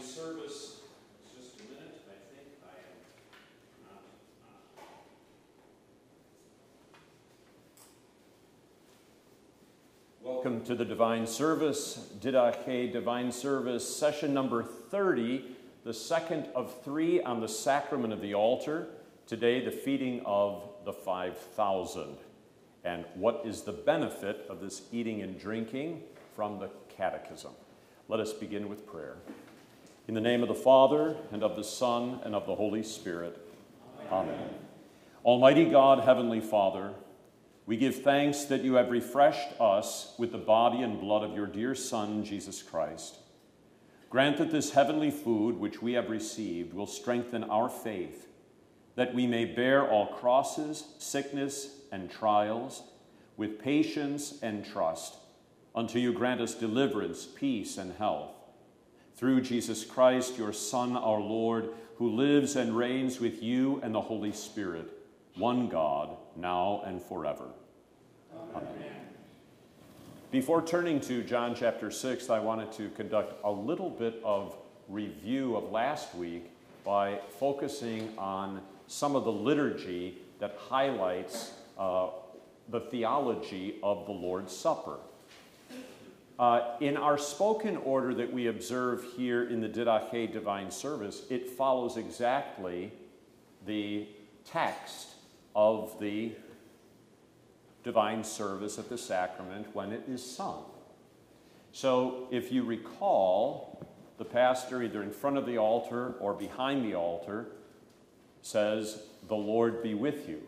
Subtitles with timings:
[0.00, 0.76] service.
[1.36, 2.96] Just a minute, I think I am
[3.84, 4.02] not.
[4.78, 4.82] Uh,
[10.22, 15.44] Welcome to the divine service, Didache Divine Service, session number 30,
[15.84, 18.88] the second of three on the sacrament of the altar.
[19.26, 22.16] Today, the feeding of the 5,000.
[22.84, 26.02] And what is the benefit of this eating and drinking
[26.34, 27.52] from the Catechism?
[28.08, 29.18] Let us begin with prayer.
[30.10, 33.40] In the name of the Father, and of the Son, and of the Holy Spirit.
[34.10, 34.34] Amen.
[34.34, 34.54] Amen.
[35.24, 36.94] Almighty God, Heavenly Father,
[37.64, 41.46] we give thanks that you have refreshed us with the body and blood of your
[41.46, 43.18] dear Son, Jesus Christ.
[44.08, 48.26] Grant that this heavenly food which we have received will strengthen our faith,
[48.96, 52.82] that we may bear all crosses, sickness, and trials
[53.36, 55.18] with patience and trust,
[55.76, 58.39] until you grant us deliverance, peace, and health.
[59.16, 64.00] Through Jesus Christ, your Son, our Lord, who lives and reigns with you and the
[64.00, 64.90] Holy Spirit,
[65.36, 67.44] one God, now and forever.
[68.54, 69.00] Amen.
[70.30, 74.56] Before turning to John chapter 6, I wanted to conduct a little bit of
[74.88, 76.50] review of last week
[76.84, 82.08] by focusing on some of the liturgy that highlights uh,
[82.68, 84.98] the theology of the Lord's Supper.
[86.40, 91.50] Uh, in our spoken order that we observe here in the Didache Divine Service, it
[91.50, 92.90] follows exactly
[93.66, 94.08] the
[94.46, 95.08] text
[95.54, 96.32] of the
[97.84, 100.64] divine service at the sacrament when it is sung.
[101.72, 106.94] So if you recall, the pastor, either in front of the altar or behind the
[106.94, 107.48] altar,
[108.40, 110.40] says, The Lord be with you.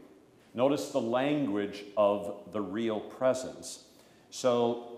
[0.54, 3.84] Notice the language of the real presence.
[4.30, 4.91] So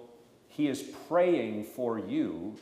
[0.57, 2.57] he is praying for you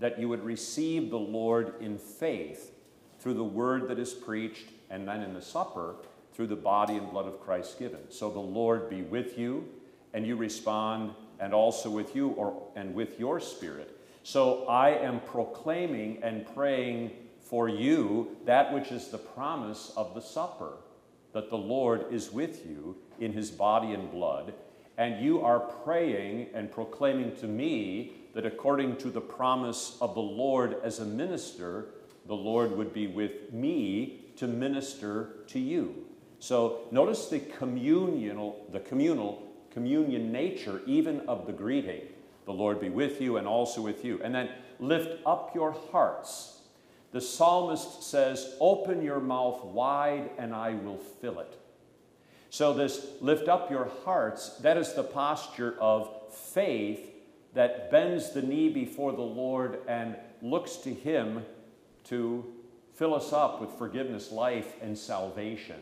[0.00, 2.72] that you would receive the Lord in faith
[3.20, 5.94] through the word that is preached and then in the supper
[6.34, 8.00] through the body and blood of Christ given.
[8.10, 9.66] So the Lord be with you,
[10.12, 13.98] and you respond, and also with you or, and with your spirit.
[14.22, 20.20] So I am proclaiming and praying for you that which is the promise of the
[20.20, 20.72] supper,
[21.32, 24.52] that the Lord is with you in his body and blood.
[25.02, 30.20] And you are praying and proclaiming to me that according to the promise of the
[30.20, 31.86] Lord as a minister,
[32.26, 36.06] the Lord would be with me to minister to you.
[36.38, 39.42] So notice the communal, the communal,
[39.72, 42.02] communion nature even of the greeting.
[42.44, 44.20] The Lord be with you and also with you.
[44.22, 46.60] And then lift up your hearts.
[47.10, 51.58] The psalmist says, Open your mouth wide and I will fill it.
[52.52, 57.00] So, this lift up your hearts, that is the posture of faith
[57.54, 61.46] that bends the knee before the Lord and looks to Him
[62.04, 62.44] to
[62.92, 65.80] fill us up with forgiveness, life, and salvation.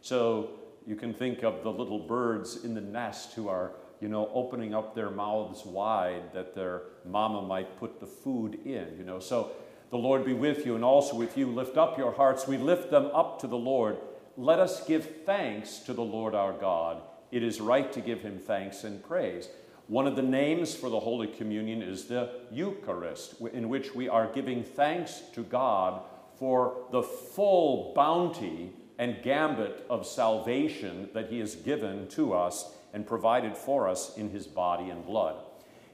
[0.00, 0.52] So
[0.86, 4.74] you can think of the little birds in the nest who are, you know, opening
[4.74, 9.20] up their mouths wide that their mama might put the food in, you know.
[9.20, 9.50] So
[9.90, 11.48] the Lord be with you and also with you.
[11.48, 12.48] Lift up your hearts.
[12.48, 13.98] We lift them up to the Lord.
[14.38, 17.00] Let us give thanks to the Lord our God.
[17.30, 19.48] It is right to give him thanks and praise.
[19.88, 24.30] One of the names for the Holy Communion is the Eucharist, in which we are
[24.30, 26.02] giving thanks to God
[26.38, 33.06] for the full bounty and gambit of salvation that he has given to us and
[33.06, 35.36] provided for us in his body and blood.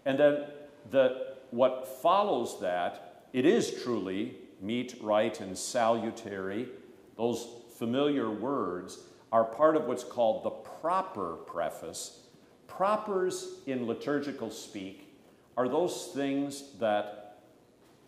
[0.04, 0.47] And then
[0.91, 6.69] the, what follows that, it is truly meet, right, and salutary.
[7.16, 7.47] Those
[7.82, 9.00] familiar words
[9.32, 12.20] are part of what's called the proper preface.
[12.69, 15.12] Propers in liturgical speak
[15.56, 17.41] are those things that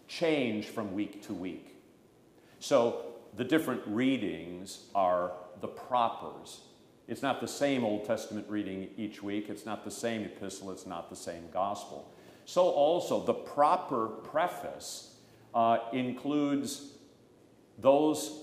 [0.07, 1.75] change from week to week.
[2.61, 6.61] So the different readings are the propers.
[7.09, 10.87] It's not the same Old Testament reading each week, it's not the same epistle, it's
[10.87, 12.15] not the same gospel.
[12.45, 15.17] So, also, the proper preface
[15.53, 16.93] uh, includes
[17.81, 18.41] those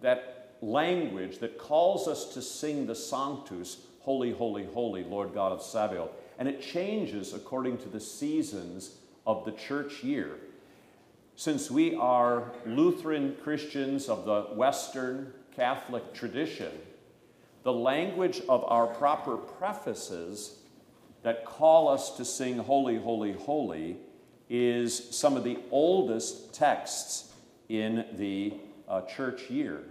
[0.00, 0.33] that
[0.64, 6.10] language that calls us to sing the Sanctus, Holy, Holy, Holy, Lord God of Sabaoth.
[6.38, 8.96] And it changes according to the seasons
[9.26, 10.36] of the church year.
[11.36, 16.72] Since we are Lutheran Christians of the Western Catholic tradition,
[17.62, 20.58] the language of our proper prefaces
[21.22, 23.96] that call us to sing Holy, Holy, Holy
[24.50, 27.32] is some of the oldest texts
[27.68, 28.54] in the
[28.86, 29.82] uh, church year.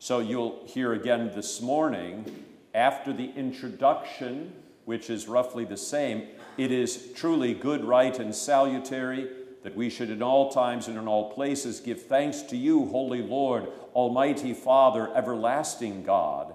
[0.00, 4.52] So you'll hear again this morning, after the introduction,
[4.84, 9.28] which is roughly the same, it is truly good, right, and salutary
[9.64, 13.22] that we should in all times and in all places give thanks to you, Holy
[13.22, 16.54] Lord, Almighty Father, everlasting God.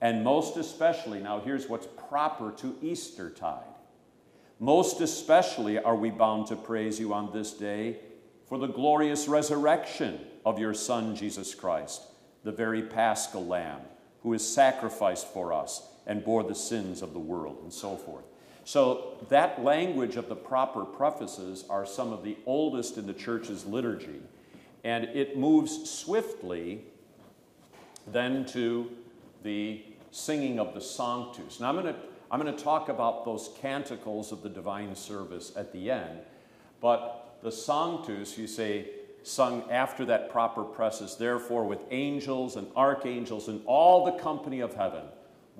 [0.00, 3.64] And most especially, now here's what's proper to Eastertide.
[4.58, 7.98] Most especially are we bound to praise you on this day
[8.48, 12.02] for the glorious resurrection of your Son, Jesus Christ,
[12.44, 13.80] the very paschal lamb,
[14.22, 18.24] who is sacrificed for us and bore the sins of the world, and so forth.
[18.64, 23.64] So, that language of the proper prefaces are some of the oldest in the church's
[23.64, 24.20] liturgy.
[24.84, 26.84] And it moves swiftly
[28.06, 28.90] then to
[29.42, 31.60] the singing of the Sanctus.
[31.60, 32.00] Now, I'm going to
[32.30, 36.20] I'm going to talk about those canticles of the divine service at the end,
[36.80, 38.88] but the Sanctus, you say,
[39.22, 44.74] sung after that proper preface, therefore, with angels and archangels and all the company of
[44.74, 45.02] heaven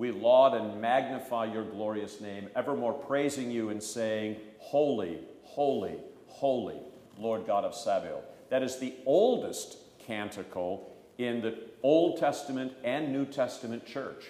[0.01, 6.79] we laud and magnify your glorious name, evermore praising you and saying, Holy, holy, holy,
[7.19, 8.25] Lord God of Sabaoth.
[8.49, 9.77] That is the oldest
[10.07, 14.25] canticle in the Old Testament and New Testament church.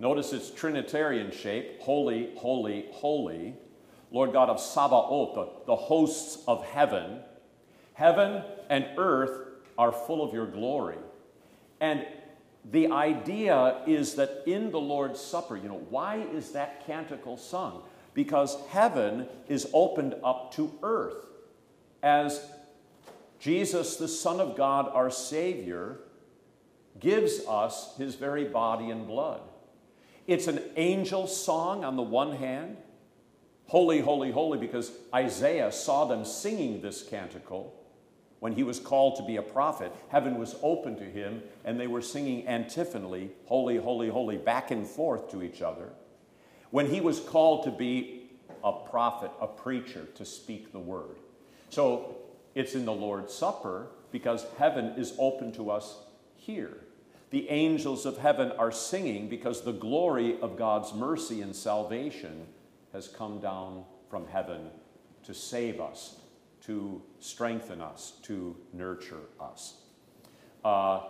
[0.00, 3.54] Notice its Trinitarian shape holy, holy, holy.
[4.10, 7.20] Lord God of Sabaoth, the, the hosts of heaven.
[7.96, 9.48] Heaven and earth
[9.78, 10.98] are full of your glory.
[11.80, 12.06] And
[12.70, 17.80] the idea is that in the Lord's Supper, you know, why is that canticle sung?
[18.12, 21.24] Because heaven is opened up to earth
[22.02, 22.46] as
[23.40, 26.00] Jesus, the Son of God, our Savior,
[27.00, 29.40] gives us his very body and blood.
[30.26, 32.76] It's an angel song on the one hand,
[33.68, 37.72] holy, holy, holy, because Isaiah saw them singing this canticle
[38.40, 41.86] when he was called to be a prophet, heaven was open to him, and they
[41.86, 45.90] were singing antiphonally, Holy, Holy, Holy, back and forth to each other.
[46.70, 48.28] When he was called to be
[48.62, 51.16] a prophet, a preacher, to speak the word.
[51.70, 52.16] So
[52.54, 55.96] it's in the Lord's Supper because heaven is open to us
[56.36, 56.78] here.
[57.30, 62.46] The angels of heaven are singing because the glory of God's mercy and salvation
[62.92, 64.70] has come down from heaven
[65.24, 66.16] to save us
[66.66, 69.82] to strengthen us, to nurture us.
[70.64, 71.00] Uh,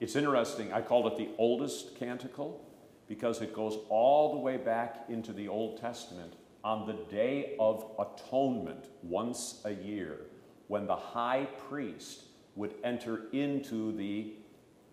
[0.00, 2.64] it's interesting, I called it the oldest canticle
[3.08, 6.34] because it goes all the way back into the Old Testament
[6.64, 10.26] on the Day of Atonement, once a year,
[10.68, 12.24] when the high priest
[12.54, 14.34] would enter into the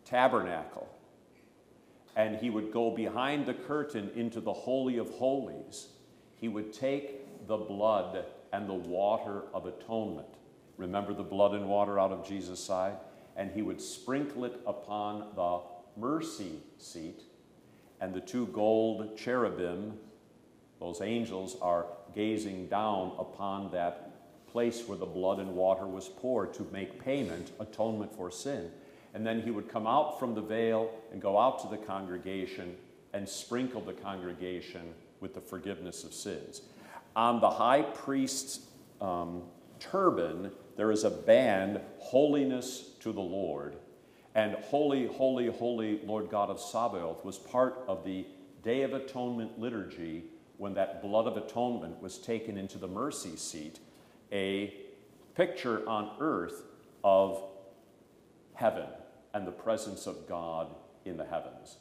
[0.06, 0.90] tabernacle
[2.16, 5.90] and he would go behind the curtain into the Holy of Holies.
[6.36, 10.28] He would take the blood and the water of atonement.
[10.78, 12.96] Remember the blood and water out of Jesus' side?
[13.36, 15.60] And he would sprinkle it upon the
[15.98, 17.22] mercy seat,
[18.02, 19.98] and the two gold cherubim,
[20.80, 21.86] those angels, are
[22.16, 27.52] gazing down upon that place where the blood and water was poured to make payment,
[27.60, 28.72] atonement for sin.
[29.14, 32.76] And then he would come out from the veil and go out to the congregation
[33.14, 36.62] and sprinkle the congregation with the forgiveness of sins.
[37.20, 38.62] On the high priest's
[39.02, 39.42] um,
[39.78, 43.76] turban, there is a band, Holiness to the Lord.
[44.36, 48.26] And Holy, Holy, Holy Lord God of Sabaoth was part of the
[48.64, 50.24] Day of Atonement liturgy
[50.56, 53.80] when that blood of atonement was taken into the mercy seat,
[54.32, 54.74] a
[55.36, 56.64] picture on earth
[57.04, 57.44] of
[58.54, 58.88] heaven
[59.34, 60.74] and the presence of God
[61.04, 61.76] in the heavens.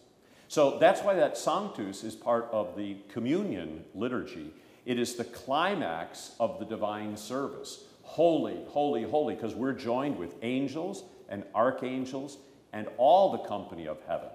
[0.49, 4.51] So that's why that Sanctus is part of the communion liturgy.
[4.89, 7.85] It is the climax of the divine service.
[8.05, 12.39] Holy, holy, holy, because we're joined with angels and archangels
[12.73, 14.31] and all the company of heaven,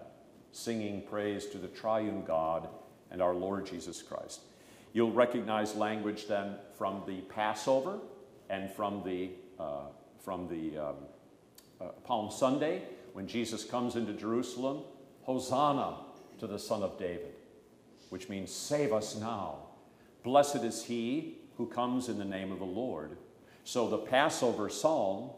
[0.51, 2.69] singing praise to the triune God
[3.10, 4.41] and our Lord Jesus Christ.
[4.93, 7.98] You'll recognize language then from the Passover
[8.51, 9.88] and from the, uh,
[10.24, 10.95] from the um,
[11.81, 12.83] uh, Palm Sunday
[13.13, 14.83] when Jesus comes into Jerusalem.
[15.24, 15.95] Hosanna
[16.38, 17.33] to the Son of David,
[18.10, 19.62] which means save us now.
[20.24, 23.18] Blessed is he who comes in the name of the Lord.
[23.63, 25.30] So the Passover psalm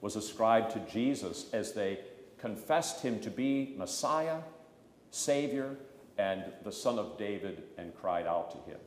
[0.00, 2.00] was ascribed to Jesus as they
[2.38, 4.38] confessed him to be Messiah,
[5.10, 5.76] Savior,
[6.16, 8.78] and the Son of David and cried out to him.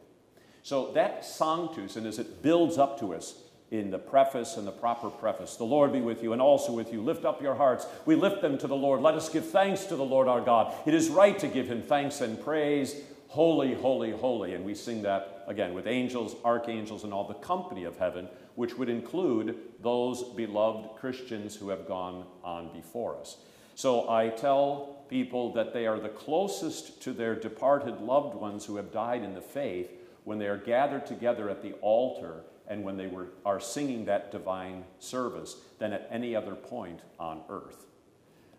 [0.63, 3.35] So that sanctus, and as it builds up to us
[3.69, 6.93] in the preface and the proper preface, the Lord be with you and also with
[6.93, 7.01] you.
[7.01, 7.85] Lift up your hearts.
[8.05, 9.01] We lift them to the Lord.
[9.01, 10.73] Let us give thanks to the Lord our God.
[10.85, 12.95] It is right to give him thanks and praise.
[13.27, 14.53] Holy, holy, holy.
[14.53, 18.77] And we sing that again with angels, archangels, and all the company of heaven, which
[18.77, 23.37] would include those beloved Christians who have gone on before us.
[23.75, 28.75] So I tell people that they are the closest to their departed loved ones who
[28.75, 29.91] have died in the faith
[30.23, 34.31] when they are gathered together at the altar and when they were, are singing that
[34.31, 37.85] divine service than at any other point on earth.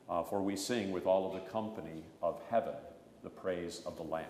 [0.09, 2.75] Uh, for we sing with all of the company of heaven
[3.23, 4.27] the praise of the Lamb.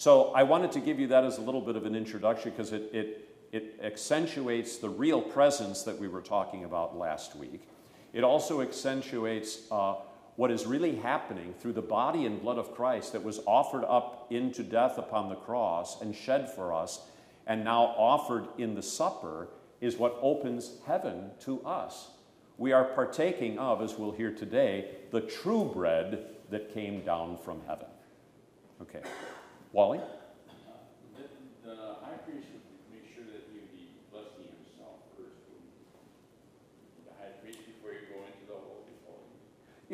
[0.00, 2.72] So I wanted to give you that as a little bit of an introduction because
[2.72, 7.68] it, it, it accentuates the real presence that we were talking about last week.
[8.14, 9.96] It also accentuates uh,
[10.36, 14.26] what is really happening through the body and blood of Christ that was offered up
[14.30, 17.02] into death upon the cross and shed for us,
[17.46, 19.48] and now offered in the supper,
[19.82, 22.08] is what opens heaven to us.
[22.56, 27.60] We are partaking of, as we'll hear today, the true bread that came down from
[27.66, 27.88] heaven.
[28.80, 29.02] Okay.
[29.72, 30.00] Wally?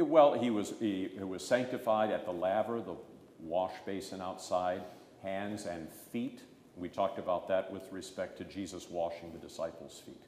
[0.07, 2.97] well, he was, he, he was sanctified at the laver, the
[3.41, 4.81] wash basin outside,
[5.23, 6.41] hands and feet.
[6.77, 10.23] We talked about that with respect to Jesus washing the disciples' feet.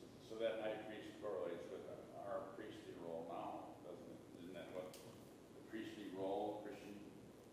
[0.00, 1.84] So, so that high priest correlates with
[2.24, 4.20] our priestly role now, doesn't it?
[4.40, 6.96] Isn't that what the priestly role, Christian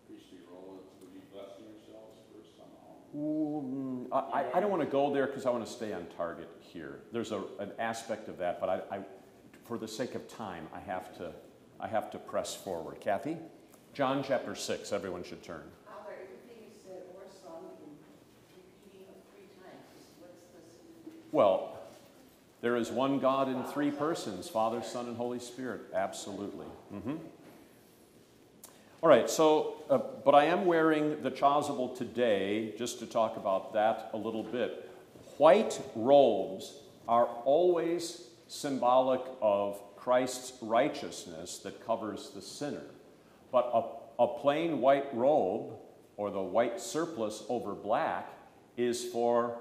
[0.08, 3.01] priestly role, is to be blessing yourselves first somehow?
[3.16, 6.50] Ooh, I, I don't want to go there because I want to stay on target
[6.60, 7.00] here.
[7.12, 9.00] There's a, an aspect of that, but I, I,
[9.66, 11.34] for the sake of time, I have to
[11.82, 13.02] I have to press forward.
[13.02, 13.38] Kathy?
[13.94, 15.64] John chapter 6, everyone should turn.
[15.86, 17.90] Father, everything you said or sung in
[18.54, 20.14] repeating of three times.
[20.20, 20.80] What's this?
[21.32, 21.80] Well,
[22.62, 25.82] there is one God in three persons Father, Son, and Holy Spirit.
[25.94, 26.68] Absolutely.
[26.94, 27.16] Mm-hmm.
[29.04, 33.74] All right, so, uh, but I am wearing the chasuble today just to talk about
[33.74, 34.92] that a little bit.
[35.38, 36.76] White robes
[37.08, 42.84] are always symbolic of Christ's righteousness that covers the sinner.
[43.52, 45.74] But a, a plain white robe
[46.16, 48.32] or the white surplice over black
[48.78, 49.58] is for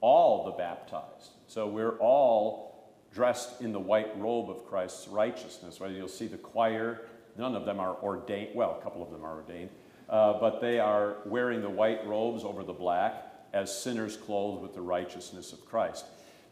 [0.00, 1.30] all the baptized.
[1.46, 5.80] So we're all dressed in the white robe of Christ's righteousness.
[5.80, 5.92] Right?
[5.92, 7.02] You'll see the choir,
[7.36, 9.70] none of them are ordained, well, a couple of them are ordained,
[10.08, 14.74] uh, but they are wearing the white robes over the black as sinners clothed with
[14.74, 16.06] the righteousness of Christ.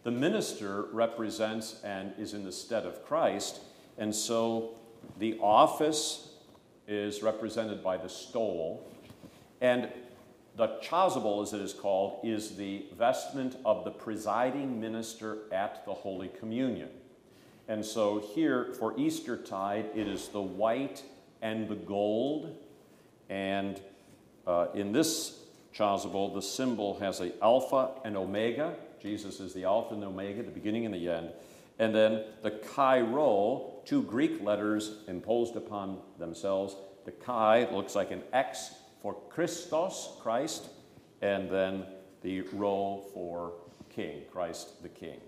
[0.04, 3.60] The minister represents and is in the stead of Christ,
[3.98, 4.76] and so
[5.18, 6.30] the office
[6.88, 8.88] is represented by the stole,
[9.60, 9.88] and
[10.56, 15.94] the chasuble, as it is called, is the vestment of the presiding minister at the
[15.94, 16.90] Holy Communion.
[17.72, 21.02] And so here for Eastertide, it is the white
[21.40, 22.54] and the gold.
[23.30, 23.80] And
[24.46, 25.38] uh, in this
[25.74, 30.42] chasuble, the symbol has a alpha and omega, Jesus is the Alpha and the Omega,
[30.42, 31.30] the beginning and the end.
[31.78, 36.76] And then the Chi Rho, two Greek letters imposed upon themselves.
[37.06, 40.68] The Chi looks like an X for Christos, Christ,
[41.22, 41.84] and then
[42.20, 43.54] the Rho for
[43.88, 45.20] King, Christ the King.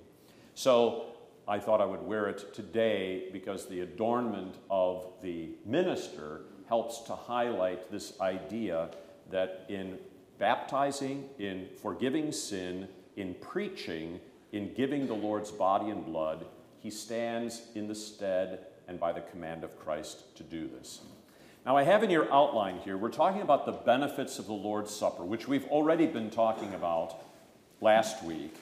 [0.55, 1.07] So
[1.47, 7.15] I thought I would wear it today because the adornment of the minister helps to
[7.15, 8.89] highlight this idea
[9.31, 9.99] that in
[10.39, 14.21] baptizing, in forgiving sin, in preaching,
[14.53, 16.47] in giving the Lord's body and blood,
[16.81, 21.01] he stands in the stead and by the command of Christ to do this.
[21.67, 24.95] Now, I have in your outline here, we're talking about the benefits of the Lord's
[24.95, 27.23] Supper, which we've already been talking about
[27.81, 28.55] last week.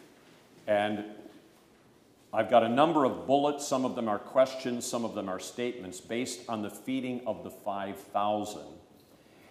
[0.69, 1.05] And
[2.33, 3.67] I've got a number of bullets.
[3.67, 7.45] Some of them are questions, some of them are statements based on the feeding of
[7.45, 8.62] the 5,000.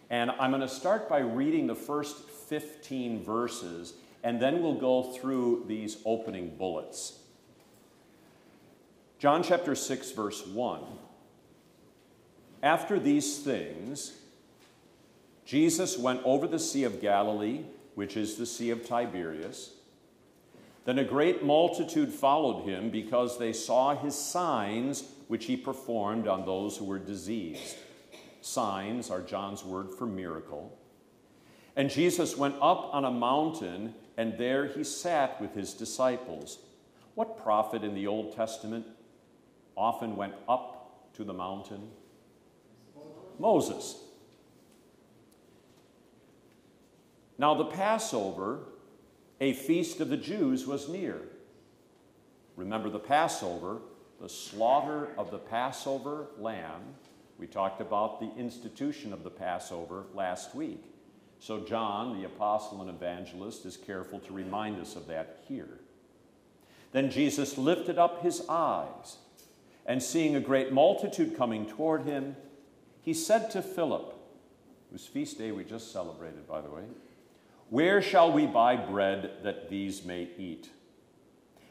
[0.09, 5.03] And I'm going to start by reading the first 15 verses and then we'll go
[5.03, 7.19] through these opening bullets.
[9.19, 10.81] John chapter 6, verse 1.
[12.63, 14.13] After these things,
[15.45, 17.61] Jesus went over the Sea of Galilee,
[17.95, 19.71] which is the Sea of Tiberias.
[20.85, 26.45] Then a great multitude followed him because they saw his signs which he performed on
[26.45, 27.77] those who were diseased.
[28.41, 30.77] Signs are John's word for miracle.
[31.75, 36.59] And Jesus went up on a mountain and there he sat with his disciples.
[37.15, 38.85] What prophet in the Old Testament
[39.77, 41.89] often went up to the mountain?
[43.39, 43.97] Moses.
[47.38, 48.59] Now, the Passover,
[49.41, 51.19] a feast of the Jews, was near.
[52.55, 53.79] Remember the Passover,
[54.21, 56.81] the slaughter of the Passover lamb.
[57.39, 60.83] We talked about the institution of the Passover last week.
[61.39, 65.79] So, John, the apostle and evangelist, is careful to remind us of that here.
[66.91, 69.17] Then Jesus lifted up his eyes,
[69.88, 72.36] and seeing a great multitude coming toward him,
[73.01, 74.13] he said to Philip,
[74.91, 76.83] whose feast day we just celebrated, by the way,
[77.71, 80.69] Where shall we buy bread that these may eat?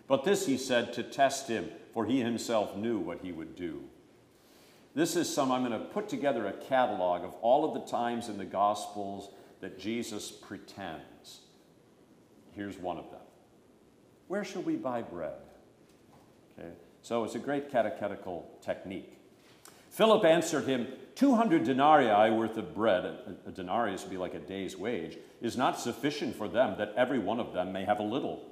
[0.09, 3.85] But this he said to test him, for he himself knew what he would do.
[4.95, 8.31] This is some, I'm going to put together a catalog of all of the times
[8.31, 9.29] in the Gospels
[9.61, 11.41] that Jesus pretends.
[12.53, 13.21] Here's one of them
[14.27, 15.35] Where shall we buy bread?
[16.59, 16.71] Okay,
[17.03, 19.19] so it's a great catechetical technique.
[19.91, 20.87] Philip answered him,
[21.21, 23.05] 200 denarii worth of bread,
[23.45, 27.19] a, denarius would be like a day's wage, is not sufficient for them that every
[27.19, 28.43] one of them may have a little.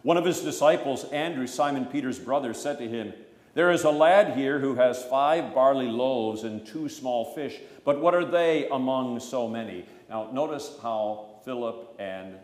[0.00, 3.12] One of his disciples, Andrew, Simon Peter's brother, said to him,
[3.52, 8.00] There is a lad here who has five barley loaves and two small fish, but
[8.00, 9.84] what are they among so many?
[10.08, 12.36] Now, notice how Philip and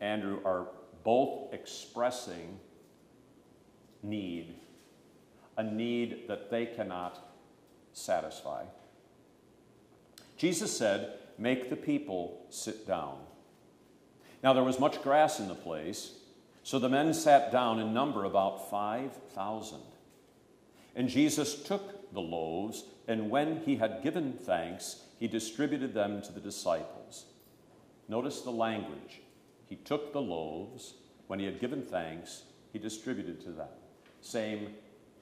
[0.00, 0.66] Andrew are
[1.04, 2.58] both expressing
[4.02, 4.56] need,
[5.56, 7.27] a need that they cannot
[7.98, 8.64] satisfy.
[10.36, 13.18] Jesus said, Make the people sit down.
[14.42, 16.14] Now there was much grass in the place,
[16.62, 19.78] so the men sat down in number about 5,000.
[20.96, 26.32] And Jesus took the loaves, and when he had given thanks, he distributed them to
[26.32, 27.24] the disciples.
[28.08, 29.20] Notice the language.
[29.66, 30.94] He took the loaves,
[31.26, 33.68] when he had given thanks, he distributed to them.
[34.20, 34.74] Same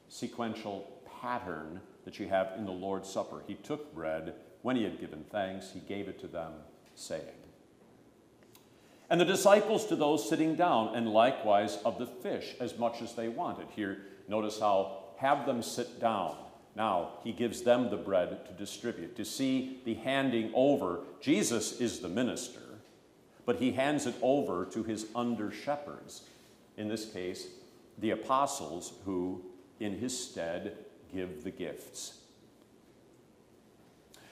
[0.09, 3.43] sequential pattern that you have in the Lord's Supper.
[3.47, 4.35] He took bread.
[4.63, 6.53] When he had given thanks, he gave it to them,
[6.95, 7.23] saying,
[9.11, 13.15] And the disciples to those sitting down, and likewise of the fish, as much as
[13.15, 13.67] they wanted.
[13.75, 13.99] Here,
[14.29, 16.37] notice how have them sit down.
[16.77, 19.17] Now, he gives them the bread to distribute.
[19.17, 22.61] To see the handing over, Jesus is the minister,
[23.45, 26.23] but he hands it over to his under shepherds.
[26.77, 27.49] In this case,
[27.99, 29.43] the apostles who,
[29.81, 30.77] in his stead,
[31.13, 32.19] give the gifts.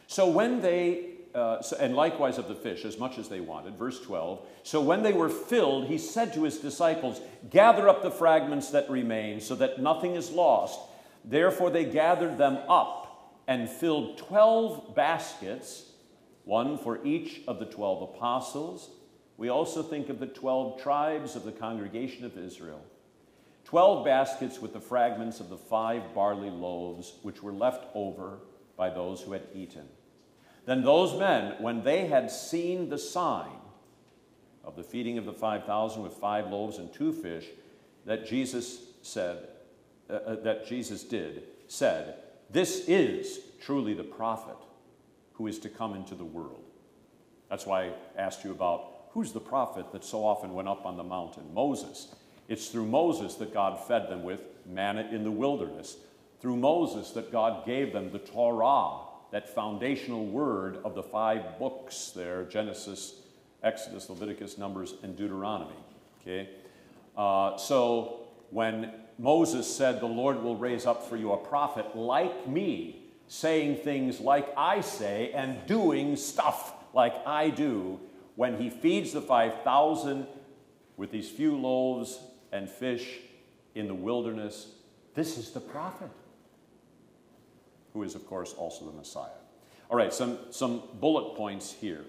[0.07, 3.77] So when they, uh, so, and likewise of the fish, as much as they wanted,
[3.77, 4.47] verse 12.
[4.63, 8.89] So when they were filled, he said to his disciples, Gather up the fragments that
[8.89, 10.79] remain, so that nothing is lost.
[11.25, 13.05] Therefore they gathered them up
[13.49, 15.91] and filled 12 baskets,
[16.45, 18.91] one for each of the 12 apostles.
[19.37, 22.83] We also think of the 12 tribes of the congregation of Israel.
[23.65, 28.39] Twelve baskets with the fragments of the five barley loaves which were left over
[28.77, 29.89] by those who had eaten.
[30.67, 33.61] Then those men, when they had seen the sign
[34.65, 37.47] of the feeding of the 5,000 with five loaves and two fish
[38.07, 39.49] that Jesus said,
[40.09, 42.17] uh, uh, that Jesus did, said,
[42.51, 44.57] This is truly the prophet
[45.35, 46.65] who is to come into the world.
[47.51, 50.97] That's why I asked you about who's the prophet that so often went up on
[50.97, 51.53] the mountain?
[51.53, 52.15] Moses.
[52.49, 55.97] It's through Moses that God fed them with manna in the wilderness.
[56.41, 58.99] Through Moses that God gave them the Torah,
[59.31, 63.21] that foundational word of the five books there Genesis,
[63.63, 65.75] Exodus, Leviticus, Numbers, and Deuteronomy.
[66.21, 66.51] Okay?
[67.17, 72.47] Uh, so when Moses said, The Lord will raise up for you a prophet like
[72.47, 77.99] me, saying things like I say and doing stuff like I do,
[78.37, 80.27] when he feeds the 5,000
[80.97, 82.19] with these few loaves
[82.55, 83.19] and fish
[83.75, 84.69] in the wilderness.
[85.15, 86.09] This is the prophet,
[87.93, 89.29] who is, of course, also the Messiah.
[89.91, 92.05] All right, some, some bullet points here.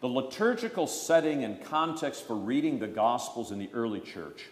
[0.00, 4.46] The liturgical setting and context for reading the Gospels in the early church.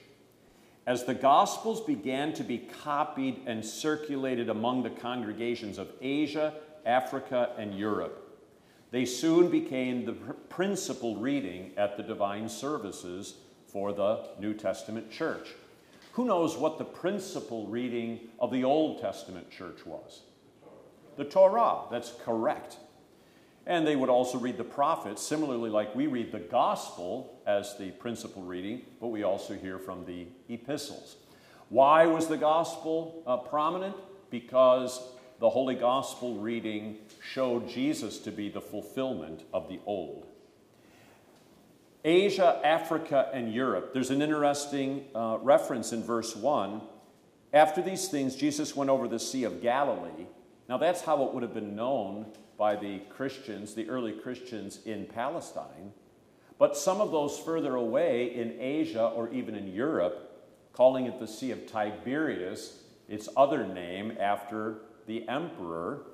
[0.87, 6.55] As the Gospels began to be copied and circulated among the congregations of Asia,
[6.85, 8.19] Africa, and Europe,
[8.91, 13.35] they soon became the principal reading at the divine services
[13.73, 15.49] for the New Testament church.
[16.13, 20.21] Who knows what the principal reading of the Old Testament church was?
[21.17, 22.77] The Torah, that's correct.
[23.67, 27.93] And they would also read the prophets, similarly, like we read the gospel as the
[27.93, 31.17] principal reading, but we also hear from the epistles.
[31.69, 33.97] Why was the gospel uh, prominent?
[34.31, 35.01] Because
[35.39, 40.27] the Holy Gospel reading showed Jesus to be the fulfillment of the Old.
[42.05, 43.93] Asia, Africa, and Europe.
[43.93, 46.83] There's an interesting uh, reference in verse 1.
[47.53, 50.27] After these things, Jesus went over the Sea of Galilee.
[50.69, 52.27] Now, that's how it would have been known
[52.59, 55.93] by the Christians, the early Christians in Palestine.
[56.59, 61.27] But some of those further away in Asia or even in Europe, calling it the
[61.29, 66.07] Sea of Tiberias, its other name after the emperor,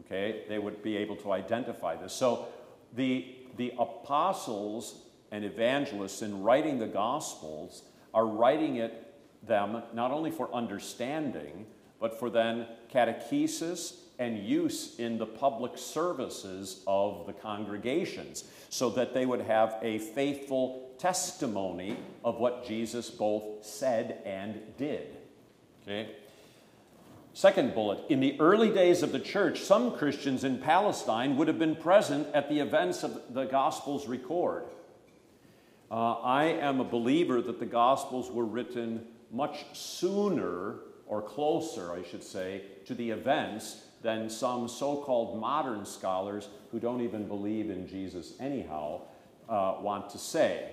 [0.00, 2.12] okay, they would be able to identify this.
[2.12, 2.48] So
[2.94, 9.14] the, the apostles and evangelists in writing the Gospels are writing it
[9.46, 11.66] them not only for understanding,
[11.98, 19.14] but for then catechesis and use in the public services of the congregations, so that
[19.14, 25.16] they would have a faithful testimony of what Jesus both said and did.
[25.82, 26.10] Okay?
[27.32, 31.58] Second bullet In the early days of the church, some Christians in Palestine would have
[31.58, 34.64] been present at the events of the Gospels record.
[35.90, 40.76] Uh, I am a believer that the Gospels were written much sooner,
[41.06, 46.78] or closer, I should say, to the events than some so called modern scholars who
[46.78, 49.02] don't even believe in Jesus anyhow
[49.48, 50.70] uh, want to say.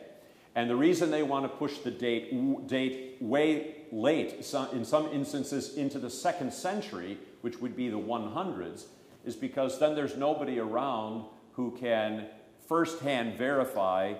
[0.53, 4.33] And the reason they want to push the date, date way late,
[4.71, 8.85] in some instances into the second century, which would be the 100s,
[9.25, 12.27] is because then there's nobody around who can
[12.67, 14.13] firsthand verify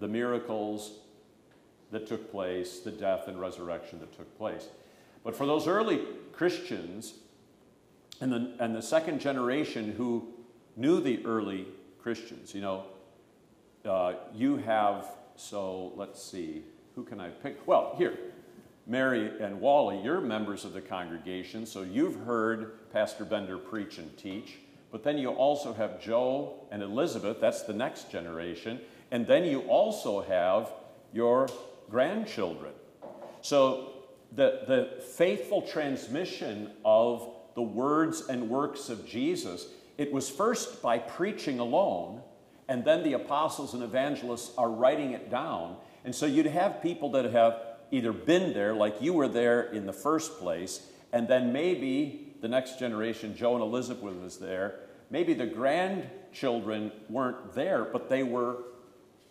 [0.00, 0.98] the miracles
[1.90, 4.68] that took place, the death and resurrection that took place.
[5.24, 6.00] But for those early
[6.32, 7.14] Christians
[8.20, 10.28] and the, and the second generation who
[10.76, 11.66] knew the early
[12.00, 12.84] Christians, you know,
[13.84, 15.06] uh, you have,
[15.36, 16.62] so let's see,
[16.94, 17.66] who can I pick?
[17.66, 18.18] Well, here,
[18.86, 24.16] Mary and Wally, you're members of the congregation, so you've heard Pastor Bender preach and
[24.16, 24.58] teach.
[24.92, 28.80] But then you also have Joe and Elizabeth, that's the next generation.
[29.10, 30.72] And then you also have
[31.12, 31.48] your
[31.90, 32.72] grandchildren.
[33.40, 33.92] So
[34.32, 40.98] the, the faithful transmission of the words and works of Jesus, it was first by
[40.98, 42.20] preaching alone,
[42.68, 45.76] and then the apostles and evangelists are writing it down.
[46.04, 49.86] And so you'd have people that have either been there, like you were there in
[49.86, 54.80] the first place, and then maybe the next generation, Joe and Elizabeth was there.
[55.08, 58.56] Maybe the grandchildren weren't there, but they were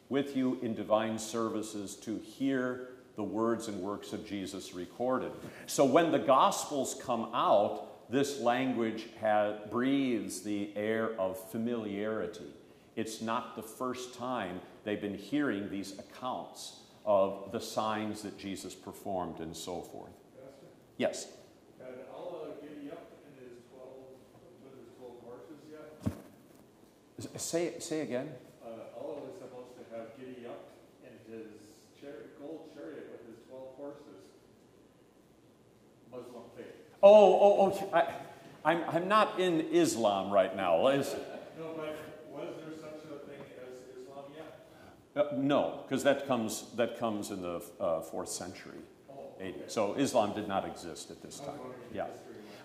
[0.10, 5.32] with you in divine services to hear the words and works of Jesus recorded.
[5.68, 12.54] So when the Gospels come out, this language has, breathes the air of familiarity.
[12.96, 18.76] It's not the first time they've been hearing these accounts of the signs that Jesus
[18.76, 20.12] performed and so forth.
[20.36, 21.28] Pastor, Yes.
[21.80, 24.16] had Allah giddy up in his twelve,
[24.64, 27.42] with his twelve horses yet?
[27.42, 28.30] Say, say again.
[28.64, 30.72] Uh, Allah was supposed to have giddy up
[31.04, 31.48] in his
[32.00, 34.22] chariot, gold chariot with his twelve horses.
[36.12, 36.66] Muslim faith.
[37.04, 38.14] Oh, oh, oh, I,
[38.64, 40.88] I'm, I'm not in Islam right now.
[40.88, 41.16] Is-
[41.58, 41.98] No, but
[42.32, 44.68] was there such a thing as Islam yet?
[45.16, 48.80] uh, no, because that comes, that comes in the uh, fourth century.
[49.10, 49.72] Oh, AD.
[49.72, 51.50] So Islam did not exist at this time.
[51.50, 52.08] was wondering the Yeah.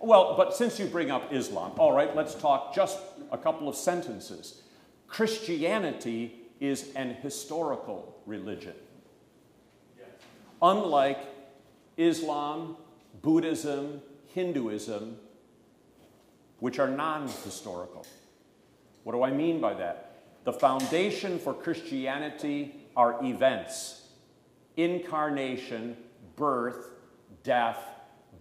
[0.00, 2.98] Well, but since you bring up Islam, all right, let's talk just
[3.30, 4.62] a couple of sentences.
[5.08, 8.74] Christianity is an historical religion.
[10.62, 11.26] Unlike
[11.96, 12.76] Islam,
[13.22, 14.02] Buddhism,
[14.34, 15.16] Hinduism,
[16.58, 18.06] which are non historical.
[19.02, 20.22] What do I mean by that?
[20.44, 23.96] The foundation for Christianity are events
[24.76, 25.96] incarnation,
[26.36, 26.90] birth,
[27.42, 27.78] death,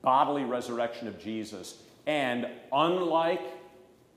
[0.01, 1.81] bodily resurrection of Jesus.
[2.05, 3.41] And unlike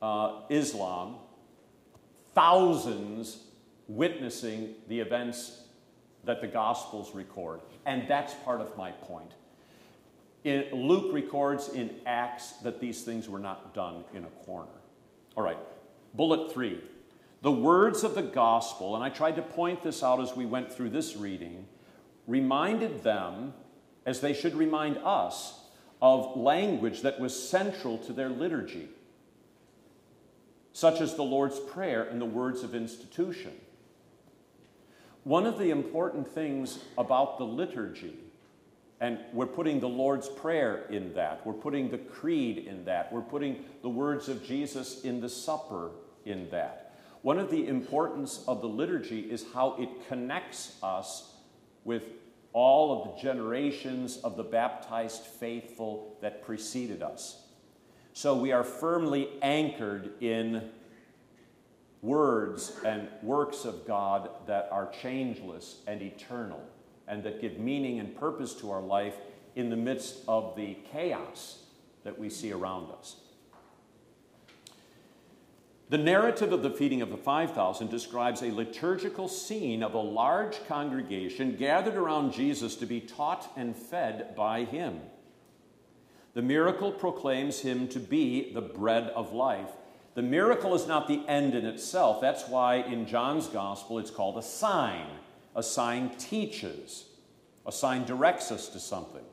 [0.00, 1.16] uh, Islam,
[2.34, 3.38] thousands
[3.96, 5.62] witnessing the events
[6.24, 7.61] that the Gospels record.
[7.87, 9.33] And that's part of my point.
[10.44, 14.70] In, Luke records in Acts that these things were not done in a corner.
[15.37, 15.59] All right,
[16.14, 16.81] bullet three.
[17.42, 20.72] The words of the gospel, and I tried to point this out as we went
[20.72, 21.66] through this reading,
[22.28, 23.55] reminded them,
[24.07, 25.59] as they should remind us,
[26.00, 28.88] of language that was central to their liturgy,
[30.72, 33.52] such as the Lord's Prayer and the words of institution.
[35.24, 38.16] One of the important things about the liturgy,
[39.00, 43.20] and we're putting the Lord's Prayer in that, we're putting the creed in that, we're
[43.20, 45.90] putting the words of Jesus in the supper
[46.24, 46.94] in that.
[47.22, 51.32] One of the importance of the liturgy is how it connects us
[51.85, 52.02] with
[52.52, 57.44] all of the generations of the baptized faithful that preceded us.
[58.12, 60.68] So we are firmly anchored in
[62.02, 66.60] words and works of God that are changeless and eternal
[67.06, 69.14] and that give meaning and purpose to our life
[69.54, 71.60] in the midst of the chaos
[72.04, 73.16] that we see around us.
[75.90, 80.66] The narrative of the feeding of the 5,000 describes a liturgical scene of a large
[80.66, 85.00] congregation gathered around Jesus to be taught and fed by him.
[86.32, 89.68] The miracle proclaims him to be the bread of life.
[90.14, 92.20] The miracle is not the end in itself.
[92.20, 95.07] That's why in John's gospel it's called a sign.
[95.55, 97.05] A sign teaches,
[97.66, 99.25] a sign directs us to something.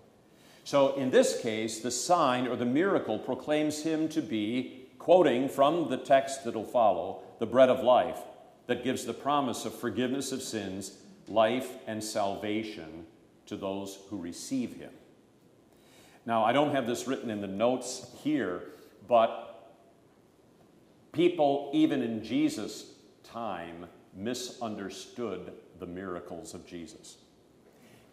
[0.64, 5.90] So in this case, the sign or the miracle proclaims him to be, quoting from
[5.90, 8.20] the text that'll follow, the bread of life
[8.68, 13.06] that gives the promise of forgiveness of sins, life, and salvation
[13.48, 14.92] to those who receive him.
[16.26, 18.62] Now, I don't have this written in the notes here,
[19.08, 19.49] but
[21.12, 22.94] people, even in Jesus'
[23.24, 27.18] time, misunderstood the miracles of Jesus.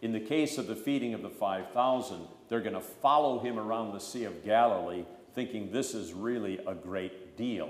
[0.01, 3.91] In the case of the feeding of the 5,000, they're going to follow him around
[3.93, 7.69] the Sea of Galilee thinking this is really a great deal.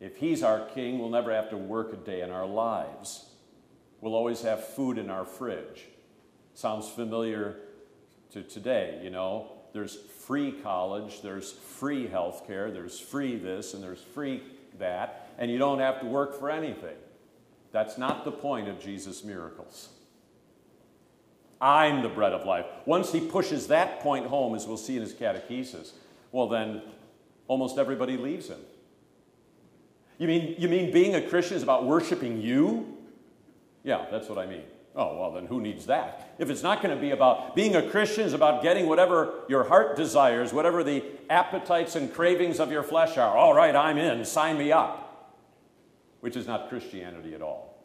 [0.00, 3.26] If he's our king, we'll never have to work a day in our lives.
[4.00, 5.84] We'll always have food in our fridge.
[6.54, 7.56] Sounds familiar
[8.32, 9.52] to today, you know?
[9.72, 14.42] There's free college, there's free health care, there's free this, and there's free
[14.78, 16.96] that, and you don't have to work for anything.
[17.72, 19.90] That's not the point of Jesus' miracles.
[21.60, 22.66] I'm the bread of life.
[22.86, 25.92] Once he pushes that point home, as we'll see in his catechesis,
[26.32, 26.82] well, then
[27.48, 28.60] almost everybody leaves him.
[30.18, 32.96] You mean, you mean being a Christian is about worshiping you?
[33.84, 34.64] Yeah, that's what I mean.
[35.00, 36.34] Oh, well, then who needs that?
[36.38, 39.64] If it's not going to be about being a Christian, is about getting whatever your
[39.64, 43.34] heart desires, whatever the appetites and cravings of your flesh are.
[43.34, 45.38] All right, I'm in, sign me up.
[46.20, 47.82] Which is not Christianity at all.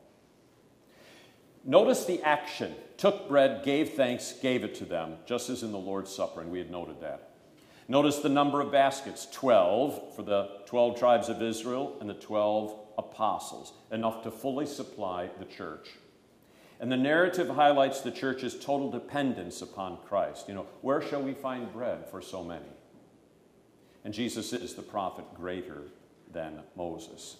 [1.64, 5.78] Notice the action took bread, gave thanks, gave it to them, just as in the
[5.78, 7.30] Lord's Supper, and we had noted that.
[7.88, 12.78] Notice the number of baskets 12 for the 12 tribes of Israel and the 12
[12.98, 15.92] apostles, enough to fully supply the church.
[16.86, 20.48] And the narrative highlights the church's total dependence upon Christ.
[20.48, 22.70] You know, where shall we find bread for so many?
[24.04, 25.82] And Jesus is the prophet greater
[26.32, 27.38] than Moses.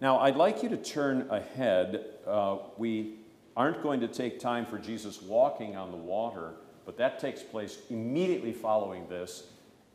[0.00, 2.04] Now, I'd like you to turn ahead.
[2.26, 3.18] Uh, we
[3.56, 7.78] aren't going to take time for Jesus walking on the water, but that takes place
[7.88, 9.44] immediately following this.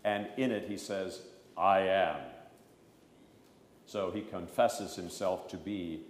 [0.06, 1.24] And in it, he says,
[1.58, 2.22] I am.
[3.86, 6.04] So he confesses himself to be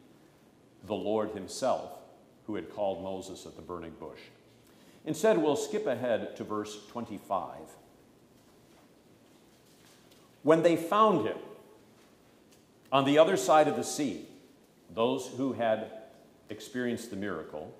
[0.85, 1.91] the Lord himself
[2.45, 4.19] who had called Moses at the burning bush.
[5.05, 7.55] Instead, we'll skip ahead to verse 25.
[10.43, 11.37] When they found him
[12.91, 14.25] on the other side of the sea,
[14.93, 15.91] those who had
[16.49, 17.73] experienced the miracle,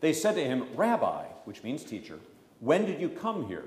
[0.00, 2.18] they said to him, Rabbi, which means teacher,
[2.60, 3.64] when did you come here?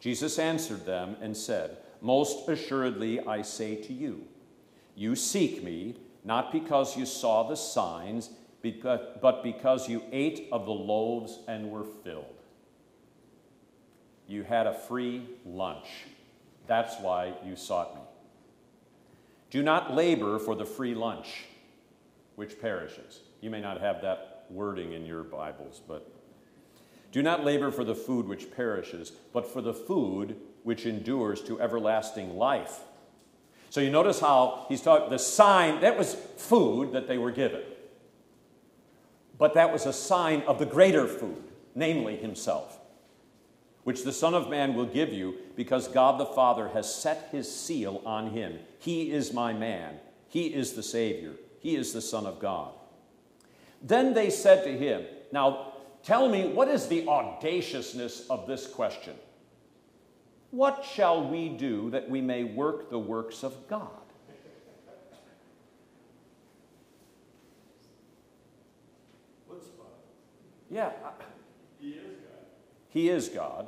[0.00, 4.24] Jesus answered them and said, Most assuredly I say to you,
[4.94, 10.72] you seek me not because you saw the signs, but because you ate of the
[10.72, 12.24] loaves and were filled.
[14.26, 15.86] You had a free lunch.
[16.66, 18.00] That's why you sought me.
[19.50, 21.44] Do not labor for the free lunch
[22.34, 23.20] which perishes.
[23.40, 26.10] You may not have that wording in your Bibles, but
[27.12, 31.60] do not labor for the food which perishes, but for the food which endures to
[31.60, 32.80] everlasting life.
[33.76, 37.60] So you notice how he's talking, the sign, that was food that they were given.
[39.36, 42.78] But that was a sign of the greater food, namely himself,
[43.84, 47.54] which the Son of Man will give you because God the Father has set his
[47.54, 48.60] seal on him.
[48.78, 49.96] He is my man,
[50.30, 51.34] he is the Savior.
[51.60, 52.72] He is the Son of God.
[53.82, 59.16] Then they said to him, Now tell me, what is the audaciousness of this question?
[60.56, 63.90] What shall we do that we may work the works of God?
[69.46, 69.86] What's God?
[70.70, 70.92] Yeah.
[71.78, 72.46] He is God.
[72.88, 73.66] He is God.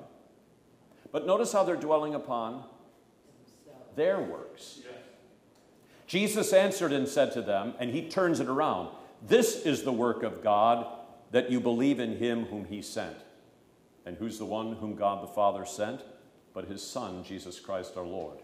[1.12, 2.64] But notice how they're dwelling upon
[3.94, 4.78] their works.
[4.78, 4.94] Yes.
[6.06, 8.88] Jesus answered and said to them, and he turns it around
[9.20, 10.86] This is the work of God,
[11.32, 13.18] that you believe in him whom he sent.
[14.06, 16.00] And who's the one whom God the Father sent?
[16.58, 18.38] But his Son, Jesus Christ our Lord.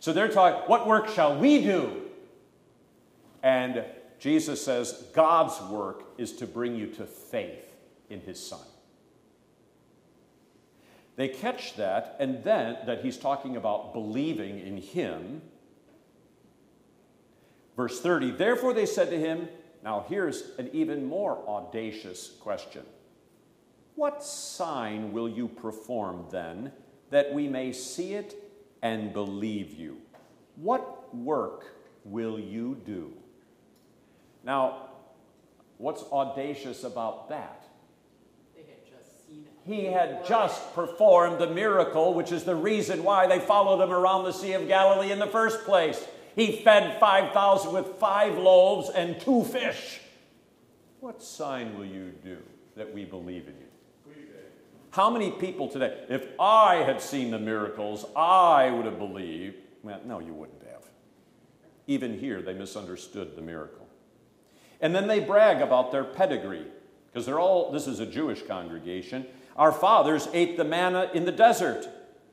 [0.00, 2.02] So they're talking, what work shall we do?
[3.42, 3.86] And
[4.18, 7.74] Jesus says, God's work is to bring you to faith
[8.10, 8.60] in his Son.
[11.16, 15.40] They catch that, and then that he's talking about believing in him
[17.78, 19.48] Verse 30 Therefore they said to him,
[19.82, 22.82] Now here's an even more audacious question.
[23.94, 26.72] What sign will you perform then
[27.12, 28.34] that we may see it
[28.80, 29.98] and believe you?
[30.56, 31.66] What work
[32.04, 33.12] will you do?
[34.42, 34.88] Now,
[35.76, 37.64] what's audacious about that?
[38.56, 39.70] They had just seen it.
[39.70, 44.24] He had just performed the miracle, which is the reason why they followed him around
[44.24, 46.02] the Sea of Galilee in the first place.
[46.34, 50.00] He fed 5,000 with five loaves and two fish.
[51.00, 52.38] What sign will you do
[52.74, 53.61] that we believe in you?
[54.92, 59.56] How many people today, if I had seen the miracles, I would have believed?
[59.82, 60.82] Well, no, you wouldn't have.
[61.86, 63.88] Even here, they misunderstood the miracle.
[64.82, 66.66] And then they brag about their pedigree,
[67.06, 69.26] because they're all, this is a Jewish congregation.
[69.56, 71.88] Our fathers ate the manna in the desert.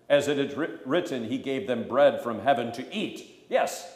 [0.09, 3.45] As it is written, He gave them bread from heaven to eat.
[3.47, 3.89] Yes.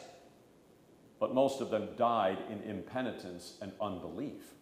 [1.20, 4.53] But most of them died in impenitence and unbelief.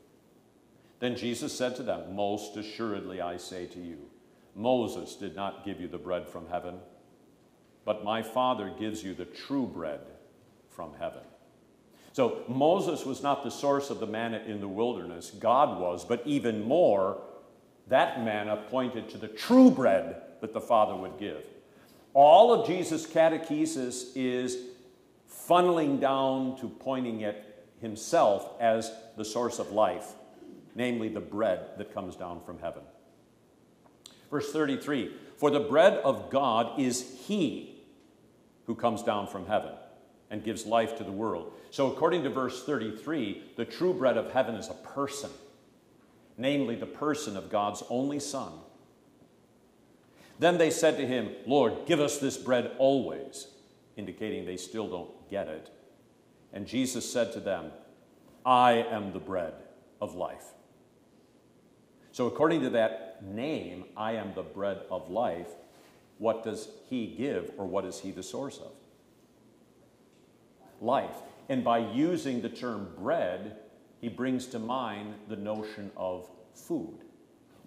[1.02, 3.98] Then Jesus said to them, Most assuredly I say to you,
[4.54, 6.76] Moses did not give you the bread from heaven,
[7.84, 9.98] but my Father gives you the true bread
[10.68, 11.24] from heaven.
[12.12, 16.22] So Moses was not the source of the manna in the wilderness, God was, but
[16.24, 17.20] even more,
[17.88, 21.44] that manna pointed to the true bread that the Father would give.
[22.14, 24.56] All of Jesus' catechesis is
[25.28, 30.14] funneling down to pointing at himself as the source of life
[30.74, 32.82] namely the bread that comes down from heaven.
[34.30, 37.76] Verse 33 For the bread of God is He
[38.66, 39.72] who comes down from heaven
[40.30, 41.52] and gives life to the world.
[41.70, 45.30] So, according to verse 33, the true bread of heaven is a person,
[46.38, 48.52] namely the person of God's only Son.
[50.38, 53.48] Then they said to him, Lord, give us this bread always,
[53.96, 55.70] indicating they still don't get it.
[56.52, 57.70] And Jesus said to them,
[58.44, 59.54] I am the bread
[60.00, 60.46] of life.
[62.12, 65.48] So, according to that name, I am the bread of life,
[66.18, 68.72] what does he give or what is he the source of?
[70.82, 71.16] Life.
[71.48, 73.56] And by using the term bread,
[73.98, 76.98] he brings to mind the notion of food